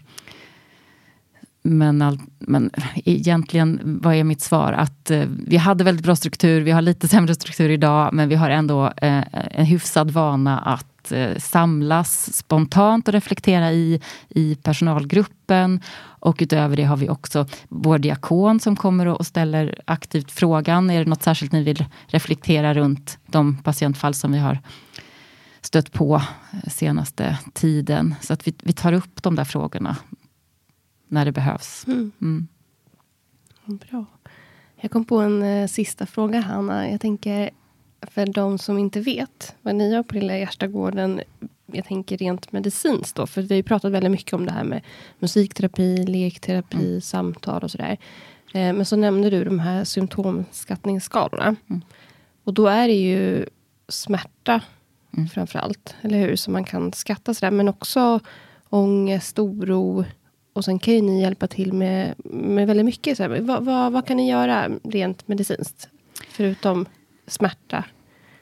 Men, 1.62 2.02
all, 2.02 2.18
men 2.38 2.70
egentligen, 3.04 3.80
vad 4.02 4.14
är 4.14 4.24
mitt 4.24 4.40
svar? 4.40 4.72
Att 4.72 5.10
eh, 5.10 5.24
vi 5.46 5.56
hade 5.56 5.84
väldigt 5.84 6.04
bra 6.04 6.16
struktur, 6.16 6.60
vi 6.60 6.70
har 6.70 6.82
lite 6.82 7.08
sämre 7.08 7.34
struktur 7.34 7.70
idag, 7.70 8.10
men 8.12 8.28
vi 8.28 8.34
har 8.34 8.50
ändå 8.50 8.86
eh, 8.86 9.24
en 9.32 9.64
hyfsad 9.64 10.10
vana 10.10 10.58
att 10.58 11.12
eh, 11.12 11.36
samlas 11.38 12.36
spontant 12.36 13.08
och 13.08 13.14
reflektera 13.14 13.72
i, 13.72 14.00
i 14.28 14.54
personalgruppen. 14.54 15.80
Och 16.26 16.36
utöver 16.40 16.76
det 16.76 16.84
har 16.84 16.96
vi 16.96 17.08
också 17.08 17.46
vår 17.68 17.98
diakon 17.98 18.60
som 18.60 18.76
kommer 18.76 19.06
och 19.06 19.26
ställer 19.26 19.80
aktivt 19.84 20.30
frågan. 20.30 20.90
Är 20.90 20.98
det 20.98 21.10
något 21.10 21.22
särskilt 21.22 21.52
ni 21.52 21.62
vill 21.62 21.84
reflektera 22.06 22.74
runt 22.74 23.18
de 23.26 23.56
patientfall 23.62 24.14
som 24.14 24.32
vi 24.32 24.38
har 24.38 24.58
stött 25.60 25.92
på 25.92 26.22
senaste 26.66 27.38
tiden? 27.52 28.14
Så 28.20 28.32
att 28.32 28.48
vi, 28.48 28.54
vi 28.62 28.72
tar 28.72 28.92
upp 28.92 29.22
de 29.22 29.34
där 29.34 29.44
frågorna 29.44 29.96
när 31.08 31.24
det 31.24 31.32
behövs. 31.32 31.86
Mm. 31.86 32.12
Mm. 32.20 32.48
Bra. 33.64 34.04
Jag 34.80 34.90
kom 34.90 35.04
på 35.04 35.18
en 35.18 35.42
eh, 35.42 35.66
sista 35.66 36.06
fråga, 36.06 36.40
Hanna. 36.40 36.90
Jag 36.90 37.00
tänker, 37.00 37.50
för 38.02 38.26
de 38.26 38.58
som 38.58 38.78
inte 38.78 39.00
vet 39.00 39.54
vad 39.62 39.74
ni 39.74 39.92
gör 39.92 40.02
på 40.02 40.14
Lilla 40.14 40.38
Gärstagården. 40.38 41.20
Jag 41.66 41.84
tänker 41.84 42.16
rent 42.16 42.52
medicinskt 42.52 43.16
då, 43.16 43.26
för 43.26 43.42
vi 43.42 43.48
har 43.48 43.56
ju 43.56 43.62
pratat 43.62 43.92
väldigt 43.92 44.10
mycket 44.10 44.32
om 44.32 44.46
det 44.46 44.52
här 44.52 44.64
med 44.64 44.82
musikterapi, 45.18 45.96
lekterapi, 45.96 46.88
mm. 46.88 47.00
samtal 47.00 47.62
och 47.62 47.70
sådär. 47.70 47.98
Eh, 48.54 48.72
men 48.72 48.84
så 48.84 48.96
nämnde 48.96 49.30
du 49.30 49.44
de 49.44 49.58
här 49.58 49.84
symptomskattningsskalorna. 49.84 51.56
Mm. 51.68 51.82
Och 52.44 52.54
då 52.54 52.66
är 52.66 52.88
det 52.88 52.94
ju 52.94 53.46
smärta 53.88 54.60
mm. 55.16 55.28
framför 55.28 55.58
allt, 55.58 55.94
eller 56.00 56.18
hur? 56.18 56.36
Som 56.36 56.52
man 56.52 56.64
kan 56.64 56.92
skatta 56.92 57.34
sådär, 57.34 57.50
men 57.50 57.68
också 57.68 58.20
ångest, 58.68 59.38
oro. 59.38 60.04
Och 60.52 60.64
sen 60.64 60.78
kan 60.78 60.94
ju 60.94 61.00
ni 61.00 61.20
hjälpa 61.22 61.46
till 61.46 61.72
med, 61.72 62.14
med 62.24 62.66
väldigt 62.66 62.86
mycket. 62.86 63.16
Så 63.16 63.28
vad, 63.28 63.64
vad, 63.64 63.92
vad 63.92 64.06
kan 64.06 64.16
ni 64.16 64.30
göra 64.30 64.68
rent 64.84 65.28
medicinskt? 65.28 65.88
Förutom 66.30 66.86
smärta? 67.26 67.84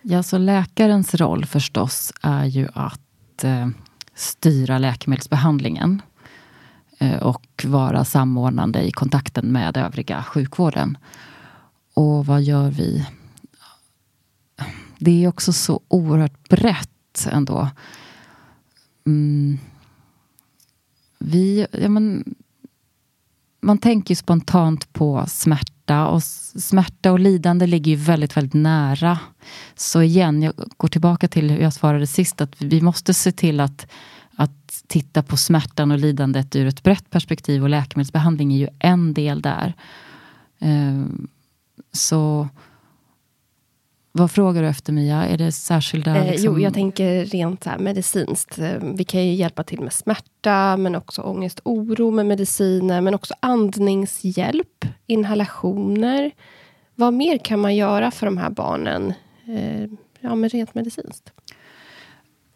Ja, 0.02 0.22
så 0.22 0.38
läkarens 0.38 1.14
roll 1.14 1.46
förstås 1.46 2.12
är 2.22 2.44
ju 2.44 2.68
att 2.74 3.03
eh, 3.42 3.68
styra 4.14 4.78
läkemedelsbehandlingen 4.78 6.02
eh, 6.98 7.22
och 7.22 7.64
vara 7.64 8.04
samordnande 8.04 8.82
i 8.82 8.92
kontakten 8.92 9.46
med 9.46 9.76
övriga 9.76 10.22
sjukvården. 10.22 10.98
Och 11.94 12.26
vad 12.26 12.42
gör 12.42 12.70
vi? 12.70 13.06
Det 14.98 15.24
är 15.24 15.28
också 15.28 15.52
så 15.52 15.80
oerhört 15.88 16.48
brett 16.48 17.26
ändå. 17.30 17.70
Mm. 19.06 19.58
Vi, 21.18 21.66
ja, 21.72 21.88
men, 21.88 22.34
man 23.60 23.78
tänker 23.78 24.14
spontant 24.14 24.92
på 24.92 25.24
smärta 25.28 25.73
och 25.90 26.22
smärta 26.22 27.12
och 27.12 27.18
lidande 27.18 27.66
ligger 27.66 27.90
ju 27.90 27.96
väldigt, 27.96 28.36
väldigt 28.36 28.54
nära. 28.54 29.18
Så 29.74 30.02
igen, 30.02 30.42
jag 30.42 30.54
går 30.76 30.88
tillbaka 30.88 31.28
till 31.28 31.50
hur 31.50 31.58
jag 31.58 31.72
svarade 31.72 32.06
sist, 32.06 32.40
att 32.40 32.62
vi 32.62 32.80
måste 32.80 33.14
se 33.14 33.32
till 33.32 33.60
att, 33.60 33.86
att 34.36 34.82
titta 34.86 35.22
på 35.22 35.36
smärtan 35.36 35.90
och 35.90 35.98
lidandet 35.98 36.56
ur 36.56 36.66
ett 36.66 36.82
brett 36.82 37.10
perspektiv 37.10 37.62
och 37.62 37.68
läkemedelsbehandling 37.68 38.52
är 38.54 38.58
ju 38.58 38.68
en 38.78 39.14
del 39.14 39.42
där. 39.42 39.74
Ehm, 40.58 41.28
så 41.92 42.48
vad 44.16 44.30
frågar 44.30 44.62
du 44.62 44.68
efter 44.68 44.92
Mia? 44.92 45.26
Är 45.26 45.38
det 45.38 45.52
särskilda... 45.52 46.16
Eh, 46.16 46.30
liksom... 46.30 46.54
jo, 46.54 46.60
jag 46.60 46.74
tänker 46.74 47.24
rent 47.24 47.64
här 47.64 47.78
medicinskt. 47.78 48.58
Eh, 48.58 48.76
vi 48.94 49.04
kan 49.04 49.26
ju 49.26 49.34
hjälpa 49.34 49.64
till 49.64 49.80
med 49.80 49.92
smärta, 49.92 50.76
men 50.76 50.94
också 50.94 51.22
ångest, 51.22 51.60
oro 51.64 52.10
med 52.10 52.26
mediciner, 52.26 53.00
men 53.00 53.14
också 53.14 53.34
andningshjälp, 53.40 54.84
inhalationer. 55.06 56.30
Vad 56.94 57.14
mer 57.14 57.38
kan 57.38 57.60
man 57.60 57.76
göra 57.76 58.10
för 58.10 58.26
de 58.26 58.38
här 58.38 58.50
barnen, 58.50 59.12
eh, 59.46 59.90
ja, 60.20 60.34
men 60.34 60.48
rent 60.48 60.74
medicinskt? 60.74 61.32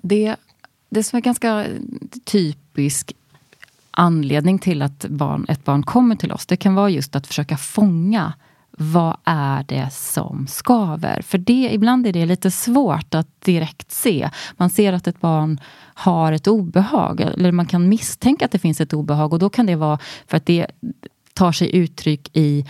Det, 0.02 0.36
det 0.90 1.02
som 1.02 1.16
är 1.16 1.20
ganska 1.20 1.66
typisk 2.24 3.12
anledning 3.90 4.58
till 4.58 4.82
att 4.82 5.06
barn, 5.08 5.46
ett 5.48 5.64
barn 5.64 5.82
kommer 5.82 6.16
till 6.16 6.32
oss, 6.32 6.46
det 6.46 6.56
kan 6.56 6.74
vara 6.74 6.90
just 6.90 7.16
att 7.16 7.26
försöka 7.26 7.56
fånga 7.56 8.32
vad 8.80 9.16
är 9.24 9.64
det 9.68 9.88
som 9.92 10.46
skaver? 10.46 11.22
För 11.22 11.38
det, 11.38 11.70
ibland 11.72 12.06
är 12.06 12.12
det 12.12 12.26
lite 12.26 12.50
svårt 12.50 13.14
att 13.14 13.40
direkt 13.40 13.92
se. 13.92 14.30
Man 14.56 14.70
ser 14.70 14.92
att 14.92 15.06
ett 15.06 15.20
barn 15.20 15.60
har 15.94 16.32
ett 16.32 16.46
obehag, 16.46 17.20
eller 17.20 17.52
man 17.52 17.66
kan 17.66 17.88
misstänka 17.88 18.44
att 18.44 18.52
det 18.52 18.58
finns 18.58 18.80
ett 18.80 18.92
obehag 18.92 19.32
och 19.32 19.38
då 19.38 19.50
kan 19.50 19.66
det 19.66 19.76
vara 19.76 19.98
för 20.26 20.36
att 20.36 20.46
det 20.46 20.66
tar 21.34 21.52
sig 21.52 21.76
uttryck 21.76 22.30
i 22.32 22.64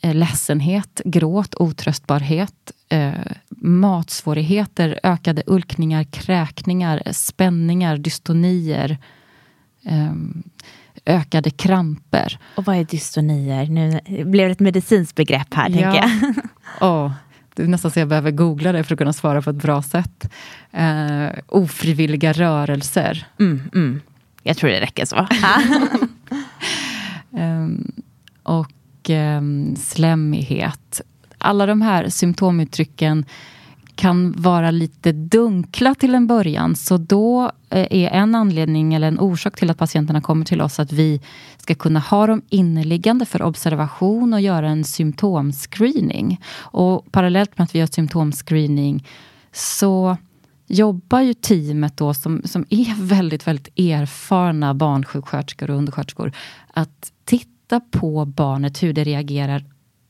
eh, 0.00 0.14
ledsenhet, 0.14 1.00
gråt, 1.04 1.54
otröstbarhet, 1.54 2.72
eh, 2.88 3.12
matsvårigheter, 3.56 5.00
ökade 5.02 5.42
ulkningar, 5.46 6.04
kräkningar, 6.04 7.02
spänningar, 7.12 7.96
dystonier. 7.96 8.98
Eh, 9.84 10.12
ökade 11.06 11.50
kramper. 11.50 12.38
Och 12.56 12.64
vad 12.64 12.76
är 12.76 12.84
dystonier? 12.84 13.66
Nu 13.66 14.00
blev 14.24 14.48
det 14.48 14.52
ett 14.52 14.60
medicinskt 14.60 15.16
begrepp 15.16 15.54
här, 15.54 15.68
ja. 15.68 15.74
tänker 15.74 15.96
jag. 16.00 16.34
oh, 16.80 17.12
det 17.54 17.62
är 17.62 17.66
nästan 17.66 17.90
så 17.90 17.98
jag 17.98 18.08
behöver 18.08 18.30
googla 18.30 18.72
det 18.72 18.84
för 18.84 18.94
att 18.94 18.98
kunna 18.98 19.12
svara 19.12 19.42
på 19.42 19.50
ett 19.50 19.56
bra 19.56 19.82
sätt. 19.82 20.32
Uh, 20.78 21.28
ofrivilliga 21.46 22.32
rörelser. 22.32 23.26
Mm, 23.40 23.62
mm. 23.74 24.00
Jag 24.42 24.56
tror 24.56 24.70
det 24.70 24.80
räcker 24.80 25.04
så. 25.04 25.26
um, 27.30 27.92
och 28.42 29.10
um, 29.10 29.76
slemmighet. 29.76 31.00
Alla 31.38 31.66
de 31.66 31.82
här 31.82 32.08
symptomuttrycken 32.08 33.24
kan 34.02 34.32
vara 34.32 34.70
lite 34.70 35.12
dunkla 35.12 35.94
till 35.94 36.14
en 36.14 36.26
början. 36.26 36.76
Så 36.76 36.96
då 36.96 37.52
eh, 37.70 37.86
är 37.90 38.08
en 38.08 38.34
anledning 38.34 38.94
eller 38.94 39.08
en 39.08 39.18
orsak 39.18 39.58
till 39.58 39.70
att 39.70 39.78
patienterna 39.78 40.20
kommer 40.20 40.44
till 40.44 40.60
oss 40.60 40.80
att 40.80 40.92
vi 40.92 41.20
ska 41.58 41.74
kunna 41.74 42.00
ha 42.00 42.26
dem 42.26 42.42
inneliggande 42.48 43.24
för 43.26 43.42
observation 43.42 44.34
och 44.34 44.40
göra 44.40 44.68
en 44.68 44.84
symptomscreening. 44.84 46.40
Och 46.54 47.12
parallellt 47.12 47.58
med 47.58 47.64
att 47.64 47.74
vi 47.74 47.78
gör 47.78 47.86
symptomscreening 47.86 49.06
så 49.52 50.16
jobbar 50.66 51.20
ju 51.20 51.34
teamet 51.34 51.96
då 51.96 52.14
som, 52.14 52.42
som 52.44 52.66
är 52.70 52.94
väldigt, 53.04 53.46
väldigt 53.46 53.78
erfarna 53.78 54.74
barnsjuksköterskor 54.74 55.70
och 55.70 55.76
undersköterskor 55.76 56.32
att 56.74 57.12
titta 57.24 57.80
på 57.80 58.24
barnet, 58.24 58.82
hur 58.82 58.92
det 58.92 59.04
reagerar 59.04 59.64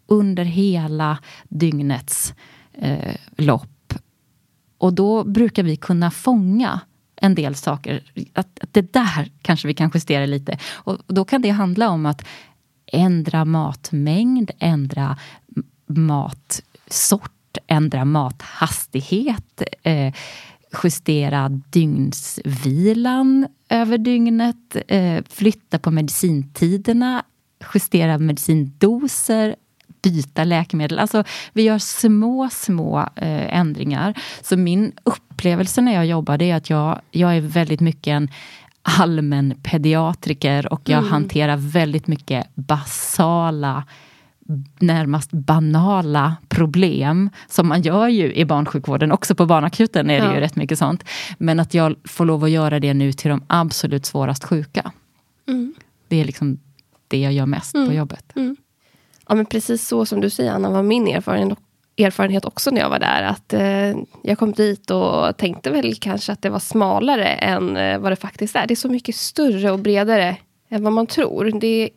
under 0.07 0.45
hela 0.45 1.18
dygnets 1.49 2.34
eh, 2.72 3.16
lopp 3.36 3.71
och 4.83 4.93
då 4.93 5.24
brukar 5.24 5.62
vi 5.62 5.76
kunna 5.76 6.11
fånga 6.11 6.80
en 7.16 7.35
del 7.35 7.55
saker. 7.55 8.12
Att, 8.33 8.59
att 8.62 8.72
det 8.72 8.93
där 8.93 9.30
kanske 9.43 9.68
vi 9.68 9.74
kan 9.74 9.91
justera 9.95 10.26
lite. 10.26 10.59
Och 10.74 10.99
då 11.07 11.24
kan 11.24 11.43
det 11.43 11.51
handla 11.51 11.89
om 11.89 12.07
att 12.07 12.24
ändra 12.87 13.45
matmängd, 13.45 14.51
ändra 14.59 15.18
matsort, 15.87 17.59
ändra 17.66 18.05
mathastighet, 18.05 19.62
eh, 19.83 20.14
justera 20.85 21.49
dygnsvilan 21.49 23.47
över 23.68 23.99
dygnet, 23.99 24.76
eh, 24.89 25.24
flytta 25.28 25.78
på 25.78 25.91
medicintiderna, 25.91 27.24
justera 27.74 28.18
medicindoser, 28.18 29.57
byta 30.03 30.44
läkemedel. 30.44 30.98
Alltså, 30.98 31.24
vi 31.53 31.62
gör 31.62 31.78
små, 31.78 32.48
små 32.53 32.98
eh, 33.00 33.59
ändringar. 33.59 34.14
Så 34.42 34.57
min 34.57 34.92
upplevelse 35.05 35.80
när 35.80 35.94
jag 35.94 36.07
jobbar, 36.07 36.38
det 36.38 36.50
är 36.50 36.57
att 36.57 36.70
jag, 36.70 37.00
jag 37.11 37.36
är 37.36 37.40
väldigt 37.40 37.80
mycket 37.80 38.12
en 38.12 38.28
allmän 38.82 39.55
pediatriker 39.62 40.72
och 40.72 40.80
jag 40.84 40.98
mm. 40.98 41.11
hanterar 41.11 41.57
väldigt 41.57 42.07
mycket 42.07 42.55
basala 42.55 43.84
närmast 44.78 45.30
banala 45.32 46.36
problem 46.48 47.30
som 47.48 47.68
man 47.68 47.82
gör 47.82 48.09
ju 48.09 48.34
i 48.34 48.44
barnsjukvården. 48.44 49.12
Också 49.12 49.34
på 49.34 49.46
barnakuten 49.46 50.11
är 50.11 50.20
det 50.20 50.26
ja. 50.26 50.34
ju 50.34 50.40
rätt 50.40 50.57
mycket 50.57 50.78
sånt. 50.78 51.05
Men 51.38 51.61
att 51.61 51.74
jag 51.74 51.96
får 52.05 52.24
lov 52.24 52.44
att 52.44 52.50
göra 52.50 52.80
det 52.80 52.94
nu 52.94 53.12
till 53.12 53.30
de 53.30 53.44
absolut 53.46 54.07
svårast 54.07 54.44
sjuka. 54.44 54.92
Mm. 55.48 55.74
Det 56.09 56.20
är 56.20 56.24
liksom 56.24 56.59
det 57.09 57.20
jag 57.20 57.32
gör 57.32 57.46
mest 57.46 57.74
mm. 57.74 57.88
på 57.88 57.94
jobbet. 57.94 58.32
Mm. 58.36 58.57
Ja, 59.33 59.37
men 59.37 59.47
precis 59.47 59.89
så 59.89 60.07
som 60.07 60.20
du 60.20 60.30
säger, 60.30 60.53
Anna, 60.53 60.70
var 60.70 60.83
min 60.83 61.09
erfarenhet, 61.09 61.59
erfarenhet 61.97 62.45
också 62.45 62.70
när 62.70 62.80
jag 62.80 62.91
var 62.91 62.99
där. 62.99 63.22
Att 63.22 63.53
eh, 63.53 64.03
Jag 64.22 64.39
kom 64.39 64.53
dit 64.53 64.91
och 64.91 65.37
tänkte 65.37 65.70
väl 65.70 65.95
kanske 65.95 66.33
att 66.33 66.43
det 66.43 66.51
var 66.51 66.59
smalare 66.59 67.26
än 67.26 67.76
eh, 67.76 67.99
vad 67.99 68.12
det 68.12 68.16
faktiskt 68.16 68.57
är. 68.57 68.66
Det 68.66 68.74
är 68.74 68.76
så 68.76 68.89
mycket 68.89 69.16
större 69.16 69.70
och 69.70 69.78
bredare 69.78 70.37
än 70.68 70.85
vad 70.85 70.93
man 70.93 71.07
tror. 71.07 71.61
Det 71.61 71.66
är, 71.66 71.91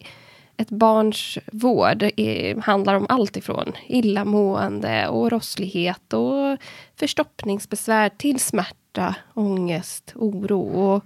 ett 0.58 0.70
barns 0.70 1.38
vård 1.52 2.04
är, 2.18 2.62
handlar 2.62 2.96
om 2.96 3.06
allt 3.10 3.38
ifrån 3.38 3.72
illamående 3.88 5.08
och 5.08 5.32
rosslighet 5.32 6.14
och 6.14 6.58
förstoppningsbesvär 7.00 8.10
till 8.10 8.40
smärta, 8.40 9.16
ångest, 9.34 10.14
oro. 10.16 10.62
Och 10.62 11.04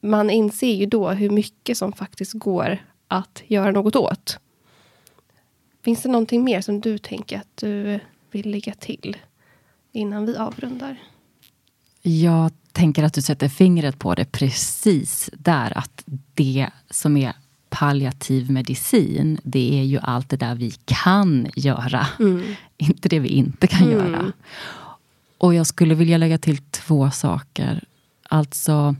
man 0.00 0.30
inser 0.30 0.74
ju 0.74 0.86
då 0.86 1.10
hur 1.10 1.30
mycket 1.30 1.78
som 1.78 1.92
faktiskt 1.92 2.32
går 2.32 2.78
att 3.08 3.42
göra 3.46 3.70
något 3.70 3.96
åt. 3.96 4.38
Finns 5.84 6.02
det 6.02 6.08
någonting 6.08 6.44
mer 6.44 6.60
som 6.60 6.80
du 6.80 6.98
tänker 6.98 7.38
att 7.38 7.56
du 7.56 8.00
vill 8.30 8.50
lägga 8.50 8.74
till 8.74 9.16
innan 9.92 10.26
vi 10.26 10.36
avrundar? 10.36 10.96
Jag 12.02 12.52
tänker 12.72 13.02
att 13.02 13.14
du 13.14 13.22
sätter 13.22 13.48
fingret 13.48 13.98
på 13.98 14.14
det 14.14 14.24
precis 14.24 15.30
där. 15.32 15.78
Att 15.78 16.04
det 16.34 16.70
som 16.90 17.16
är 17.16 17.32
palliativ 17.68 18.50
medicin, 18.50 19.40
det 19.42 19.80
är 19.80 19.84
ju 19.84 19.98
allt 20.02 20.28
det 20.28 20.36
där 20.36 20.54
vi 20.54 20.70
kan 20.84 21.46
göra. 21.56 22.06
Mm. 22.18 22.54
Inte 22.76 23.08
det 23.08 23.18
vi 23.18 23.28
inte 23.28 23.66
kan 23.66 23.82
mm. 23.82 23.98
göra. 23.98 24.32
Och 25.38 25.54
jag 25.54 25.66
skulle 25.66 25.94
vilja 25.94 26.18
lägga 26.18 26.38
till 26.38 26.58
två 26.58 27.10
saker. 27.10 27.84
Alltså, 28.22 28.96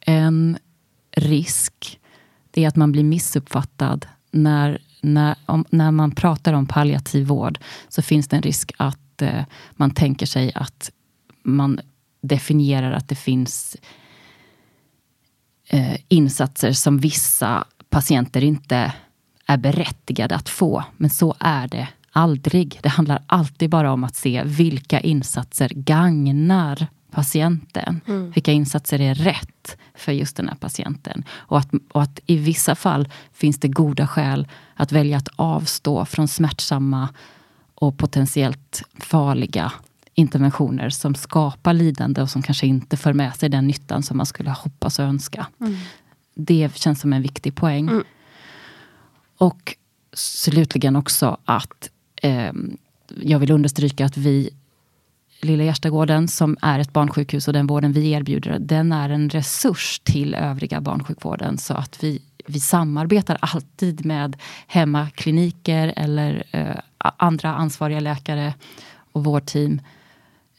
en 0.00 0.58
risk, 1.10 2.00
det 2.50 2.64
är 2.64 2.68
att 2.68 2.76
man 2.76 2.92
blir 2.92 3.04
missuppfattad 3.04 4.06
när 4.30 4.80
när, 5.02 5.36
om, 5.46 5.64
när 5.70 5.90
man 5.90 6.10
pratar 6.10 6.52
om 6.52 6.66
palliativ 6.66 7.26
vård 7.26 7.58
så 7.88 8.02
finns 8.02 8.28
det 8.28 8.36
en 8.36 8.42
risk 8.42 8.72
att 8.76 9.22
eh, 9.22 9.44
man 9.72 9.90
tänker 9.90 10.26
sig 10.26 10.52
att 10.54 10.90
man 11.42 11.80
definierar 12.22 12.92
att 12.92 13.08
det 13.08 13.14
finns 13.14 13.76
eh, 15.68 15.96
insatser 16.08 16.72
som 16.72 16.98
vissa 16.98 17.64
patienter 17.88 18.44
inte 18.44 18.92
är 19.46 19.56
berättigade 19.56 20.34
att 20.34 20.48
få. 20.48 20.84
Men 20.96 21.10
så 21.10 21.34
är 21.38 21.68
det 21.68 21.88
aldrig. 22.10 22.78
Det 22.82 22.88
handlar 22.88 23.22
alltid 23.26 23.70
bara 23.70 23.92
om 23.92 24.04
att 24.04 24.16
se 24.16 24.42
vilka 24.44 25.00
insatser 25.00 25.68
gagnar 25.74 26.86
patienten. 27.10 28.00
Mm. 28.06 28.30
Vilka 28.30 28.52
insatser 28.52 29.00
är 29.00 29.14
rätt 29.14 29.76
för 29.94 30.12
just 30.12 30.36
den 30.36 30.48
här 30.48 30.56
patienten. 30.56 31.24
Och 31.30 31.58
att, 31.58 31.68
och 31.92 32.02
att 32.02 32.20
i 32.26 32.36
vissa 32.36 32.74
fall 32.74 33.08
finns 33.32 33.58
det 33.58 33.68
goda 33.68 34.06
skäl 34.06 34.48
att 34.74 34.92
välja 34.92 35.16
att 35.16 35.28
avstå 35.36 36.04
från 36.04 36.28
smärtsamma 36.28 37.08
och 37.74 37.98
potentiellt 37.98 38.82
farliga 38.98 39.72
interventioner 40.14 40.90
som 40.90 41.14
skapar 41.14 41.74
lidande 41.74 42.22
och 42.22 42.30
som 42.30 42.42
kanske 42.42 42.66
inte 42.66 42.96
för 42.96 43.12
med 43.12 43.36
sig 43.36 43.48
den 43.48 43.66
nyttan 43.66 44.02
som 44.02 44.16
man 44.16 44.26
skulle 44.26 44.50
hoppas 44.50 44.98
och 44.98 45.04
önska. 45.04 45.46
Mm. 45.60 45.76
Det 46.34 46.76
känns 46.76 47.00
som 47.00 47.12
en 47.12 47.22
viktig 47.22 47.54
poäng. 47.54 47.88
Mm. 47.88 48.04
Och 49.38 49.76
slutligen 50.12 50.96
också 50.96 51.36
att 51.44 51.90
eh, 52.22 52.52
jag 53.20 53.38
vill 53.38 53.50
understryka 53.50 54.06
att 54.06 54.16
vi 54.16 54.50
Lilla 55.42 55.64
Hjärtagården, 55.64 56.28
som 56.28 56.56
är 56.62 56.78
ett 56.78 56.92
barnsjukhus 56.92 57.48
och 57.48 57.54
den 57.54 57.66
vården 57.66 57.92
vi 57.92 58.10
erbjuder, 58.10 58.58
den 58.58 58.92
är 58.92 59.10
en 59.10 59.30
resurs 59.30 60.00
till 60.04 60.34
övriga 60.34 60.80
barnsjukvården. 60.80 61.58
Så 61.58 61.74
att 61.74 62.04
vi, 62.04 62.22
vi 62.46 62.60
samarbetar 62.60 63.38
alltid 63.40 64.06
med 64.06 64.36
hemmakliniker 64.66 65.92
eller 65.96 66.44
eh, 66.50 66.76
andra 66.98 67.54
ansvariga 67.54 68.00
läkare 68.00 68.54
och 69.12 69.24
vårdteam. 69.24 69.80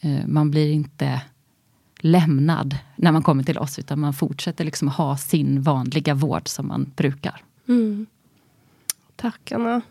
Eh, 0.02 0.28
man 0.28 0.52
blir 0.52 0.72
inte 0.72 1.22
lämnad 2.00 2.78
när 2.96 3.12
man 3.12 3.24
kommer 3.24 3.44
till 3.44 3.58
oss 3.58 3.80
utan 3.80 4.00
man 4.00 4.14
fortsätter 4.14 4.66
liksom 4.66 4.88
ha 4.88 5.18
sin 5.18 5.62
vanliga 5.62 6.14
vård 6.14 6.48
som 6.48 6.68
man 6.68 6.92
brukar. 6.96 7.44
Mm. 7.68 8.06
Tack 9.16 9.52
Anna. 9.52 9.82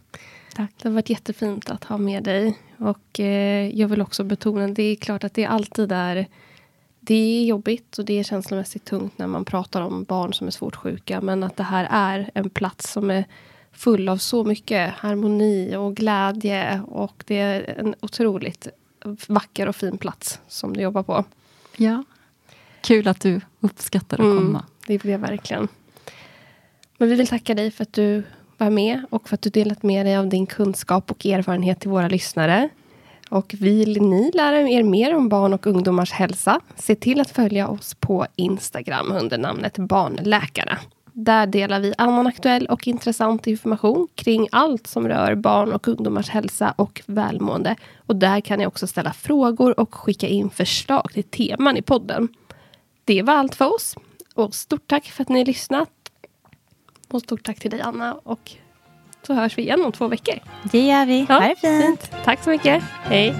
Tack. 0.55 0.73
Det 0.83 0.89
har 0.89 0.95
varit 0.95 1.11
jättefint 1.11 1.71
att 1.71 1.85
ha 1.85 1.99
med 1.99 2.23
dig. 2.25 2.59
Och 2.79 3.21
eh, 3.21 3.69
jag 3.69 3.89
vill 3.89 4.01
också 4.01 4.25
betona, 4.25 4.69
det 4.69 4.83
är 4.83 4.97
klart 4.97 5.25
att 5.25 5.35
det 5.35 5.45
alltid 5.45 5.93
är 5.93 6.27
det 7.01 7.15
är 7.15 7.45
jobbigt 7.45 7.99
och 7.99 8.05
det 8.05 8.19
är 8.19 8.23
känslomässigt 8.23 8.85
tungt 8.85 9.19
när 9.19 9.27
man 9.27 9.45
pratar 9.45 9.83
om 9.83 10.05
barn 10.05 10.35
som 10.35 10.47
är 10.47 10.51
svårt 10.51 10.77
sjuka. 10.77 11.21
Men 11.21 11.43
att 11.43 11.57
det 11.57 11.63
här 11.63 11.89
är 11.91 12.31
en 12.35 12.51
plats 12.51 12.93
som 12.93 13.11
är 13.11 13.25
full 13.73 14.09
av 14.09 14.17
så 14.17 14.45
mycket 14.45 14.95
harmoni 14.95 15.77
och 15.77 15.97
glädje. 15.97 16.83
Och 16.87 17.25
det 17.27 17.39
är 17.39 17.79
en 17.79 17.95
otroligt 18.01 18.69
vacker 19.27 19.69
och 19.69 19.77
fin 19.77 19.99
plats 19.99 20.41
som 20.49 20.77
du 20.77 20.83
jobbar 20.83 21.03
på. 21.03 21.25
Ja, 21.77 22.05
kul 22.81 23.09
att 23.09 23.21
du 23.21 23.41
uppskattar 23.61 24.17
att 24.17 24.25
mm, 24.25 24.39
komma. 24.39 24.65
Det 24.87 25.05
jag 25.05 25.19
verkligen. 25.19 25.69
Men 26.99 27.09
vi 27.09 27.15
vill 27.15 27.29
tacka 27.29 27.55
dig 27.55 27.71
för 27.71 27.83
att 27.83 27.93
du 27.93 28.23
var 28.61 28.71
med 28.71 29.05
och 29.11 29.29
för 29.29 29.35
att 29.35 29.43
du 29.43 29.51
delat 29.51 29.83
med 29.83 30.07
dig 30.07 30.17
av 30.17 30.29
din 30.29 30.47
kunskap 30.47 31.11
och 31.11 31.27
erfarenhet 31.27 31.81
till 31.81 31.91
våra 31.91 32.09
lyssnare. 32.09 32.69
Och 33.31 33.55
vill 33.59 34.03
ni 34.03 34.31
lära 34.35 34.61
er 34.69 34.83
mer 34.83 35.15
om 35.15 35.29
barn 35.29 35.53
och 35.53 35.67
ungdomars 35.67 36.13
hälsa, 36.13 36.61
se 36.77 36.95
till 36.95 37.21
att 37.21 37.31
följa 37.31 37.69
oss 37.69 37.95
på 37.95 38.27
Instagram 38.37 39.13
under 39.13 39.39
namnet 39.39 39.79
Barnläkarna. 39.79 40.79
Där 41.13 41.47
delar 41.47 41.81
vi 41.81 41.95
annan 41.99 42.27
aktuell 42.27 42.67
och 42.67 42.89
intressant 42.89 43.47
information 43.47 44.09
kring 44.15 44.49
allt 44.53 44.87
som 44.87 45.09
rör 45.09 45.35
barn 45.35 45.73
och 45.73 45.89
ungdomars 45.89 46.29
hälsa 46.29 46.75
och 46.77 47.03
välmående. 47.07 47.77
Och 48.07 48.17
där 48.17 48.41
kan 48.41 48.59
ni 48.59 48.67
också 48.67 48.87
ställa 48.87 49.13
frågor 49.13 49.81
och 49.81 49.95
skicka 49.95 50.29
in 50.29 50.51
förslag 50.51 51.13
till 51.13 51.25
teman 51.25 51.77
i 51.77 51.83
podden. 51.83 52.29
Det 53.05 53.23
var 53.23 53.35
allt 53.35 53.55
för 53.55 53.75
oss. 53.75 53.97
Och 54.35 54.55
stort 54.55 54.87
tack 54.87 55.05
för 55.05 55.23
att 55.23 55.29
ni 55.29 55.39
har 55.39 55.47
lyssnat. 55.47 55.91
Och 57.11 57.21
stort 57.21 57.43
tack 57.45 57.61
till 57.61 57.71
dig 57.71 57.81
Anna 57.81 58.15
och 58.15 58.53
så 59.27 59.35
hörs 59.35 59.59
vi 59.59 59.63
igen 59.63 59.85
om 59.85 59.93
två 59.93 60.09
veckor. 60.09 60.35
Det 60.63 60.87
gör 60.87 61.07
vi. 61.07 61.27
Ja, 61.29 61.35
ha 61.35 61.49
det 61.49 61.57
fint. 61.57 61.85
fint. 61.85 62.25
Tack 62.25 62.45
så 62.45 62.51
mycket. 62.51 62.83
Hej. 63.03 63.35